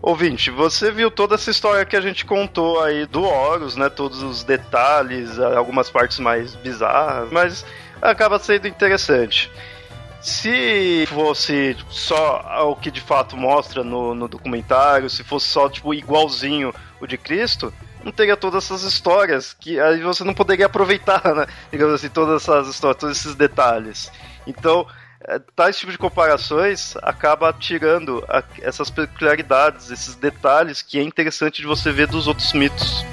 [0.02, 3.88] Ouvinte, você viu toda essa história que a gente contou aí do Horus, né?
[3.88, 7.64] Todos os detalhes, algumas partes mais bizarras, mas
[8.00, 9.48] acaba sendo interessante.
[10.20, 15.94] Se fosse só o que de fato mostra no, no documentário, se fosse só tipo
[15.94, 17.72] igualzinho o de Cristo,
[18.02, 21.46] não teria todas essas histórias que aí você não poderia aproveitar, né?
[21.70, 24.10] Digamos assim, todas essas histórias, todos esses detalhes.
[24.48, 24.84] Então,
[25.54, 28.24] tais tipo de comparações acaba tirando
[28.60, 33.04] essas peculiaridades, esses detalhes que é interessante de você ver dos outros mitos.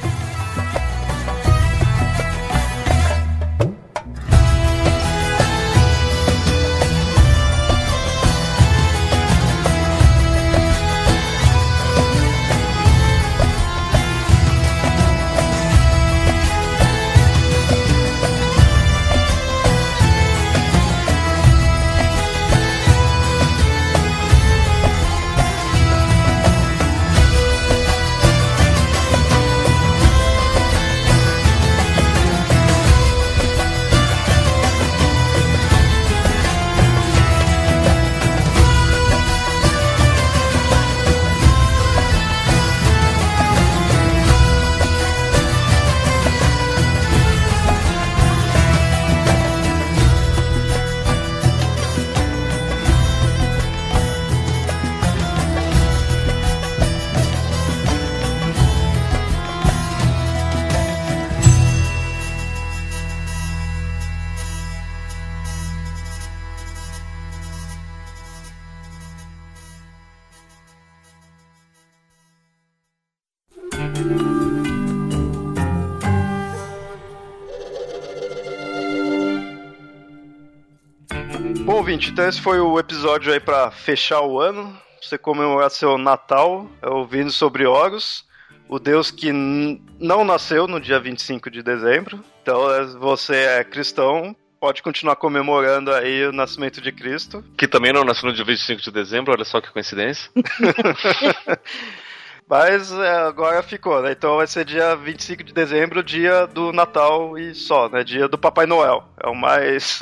[82.19, 84.77] Então esse foi o episódio aí para fechar o ano.
[85.01, 88.25] Você comemorar seu Natal, é ouvindo sobre Horus,
[88.67, 92.21] o deus que não nasceu no dia 25 de dezembro.
[92.41, 97.41] Então, é, você é cristão, pode continuar comemorando aí o nascimento de Cristo.
[97.57, 100.29] Que também não nasceu no dia 25 de dezembro, olha só que coincidência.
[102.49, 104.11] Mas é, agora ficou, né?
[104.11, 108.03] Então vai ser dia 25 de dezembro, dia do Natal e só, né?
[108.03, 109.07] Dia do Papai Noel.
[109.21, 110.01] É o mais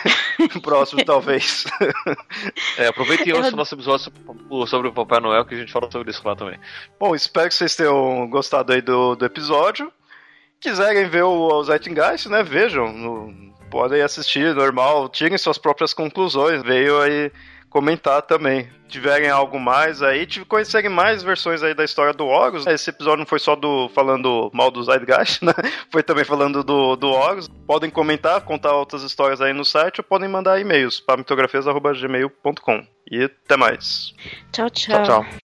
[0.62, 1.66] próximo, talvez.
[2.78, 4.10] é, aproveite e ouça o nosso episódio
[4.66, 6.58] sobre o Papai Noel, que a gente fala sobre isso lá também.
[6.98, 9.92] Bom, espero que vocês tenham gostado aí do, do episódio.
[10.58, 12.42] Quiserem ver o, o Zeitgeist, né?
[12.42, 12.90] Vejam.
[12.90, 15.10] No, podem assistir, normal.
[15.10, 16.62] Tirem suas próprias conclusões.
[16.62, 17.30] Veio aí
[17.72, 18.68] comentar também.
[18.86, 22.66] Tiverem algo mais aí, conhecerem mais versões aí da história do Horus.
[22.66, 25.54] Esse episódio não foi só do falando mal do Zeitgeist, né?
[25.90, 27.48] Foi também falando do, do Horus.
[27.66, 32.86] Podem comentar, contar outras histórias aí no site ou podem mandar e-mails para mitografias.gmail.com.
[33.10, 34.14] E até mais.
[34.52, 35.02] Tchau, tchau.
[35.02, 35.41] Tchau, tchau.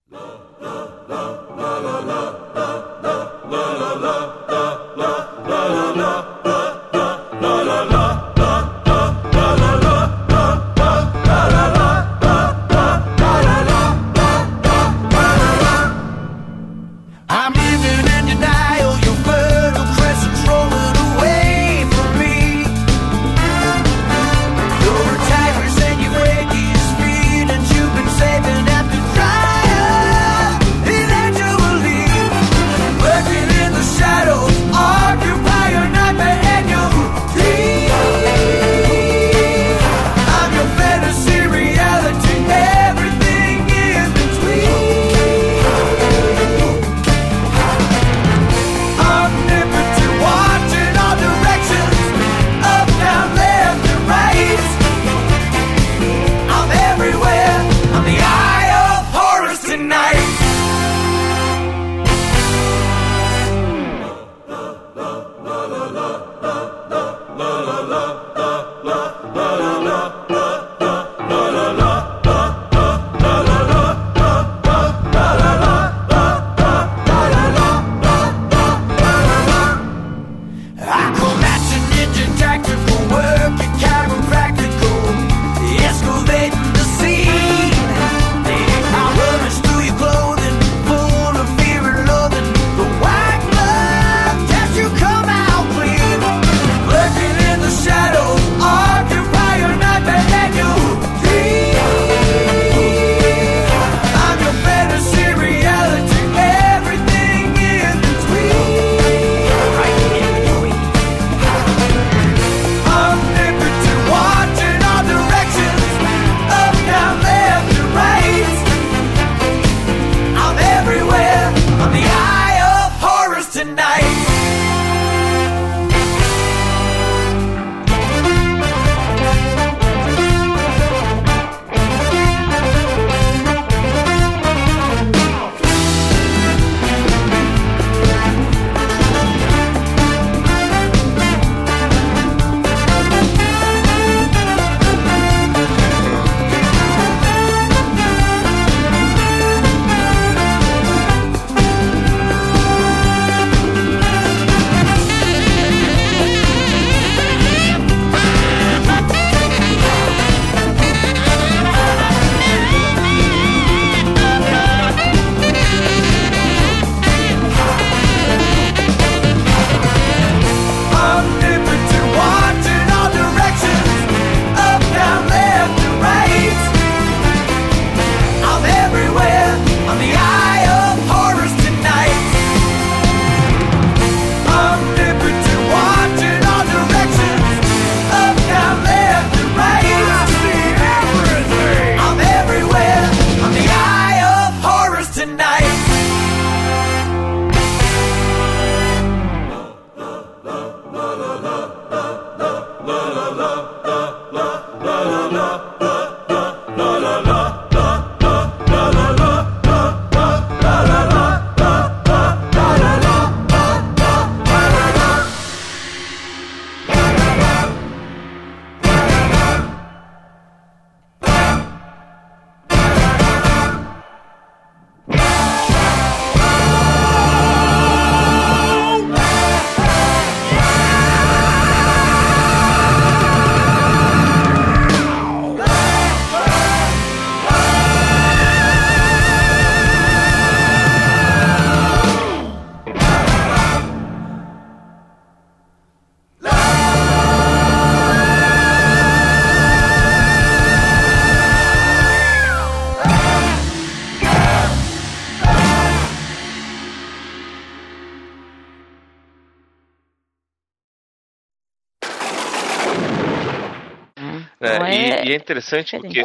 [265.28, 266.24] É, é, e, é interessante porque.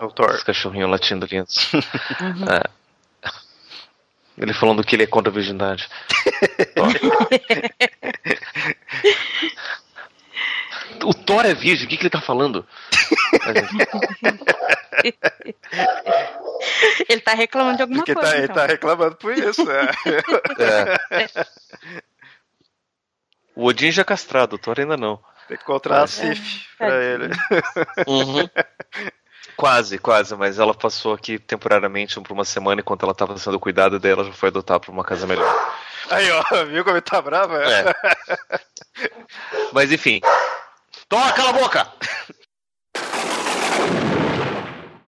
[0.00, 0.34] Doutor.
[0.34, 1.72] Esse cachorrinho latindo antes.
[1.72, 1.80] Uhum.
[2.48, 2.62] É.
[4.40, 5.88] Ele falando que ele é contra a virgindade.
[11.02, 12.64] o Thor é virgem, o que, que ele tá falando?
[17.08, 18.30] ele tá reclamando de alguma Porque coisa.
[18.30, 18.44] Tá, então.
[18.44, 19.68] Ele tá reclamando por isso.
[19.68, 19.90] É.
[20.60, 20.96] é.
[23.56, 25.18] O Odin já castrado, o Thor ainda não.
[25.48, 26.20] Tem que encontrar Mas...
[26.20, 26.86] a Sif é.
[26.86, 27.30] pra ele.
[28.06, 28.48] Uhum.
[29.56, 33.98] Quase, quase, mas ela passou aqui temporariamente por uma semana enquanto ela estava sendo cuidada,
[33.98, 35.52] daí ela já foi adotar para uma casa melhor.
[36.10, 37.56] Aí, ó, viu como ele tá bravo?
[37.56, 37.92] É.
[39.72, 40.20] mas enfim.
[41.08, 41.92] Toma, cala a boca!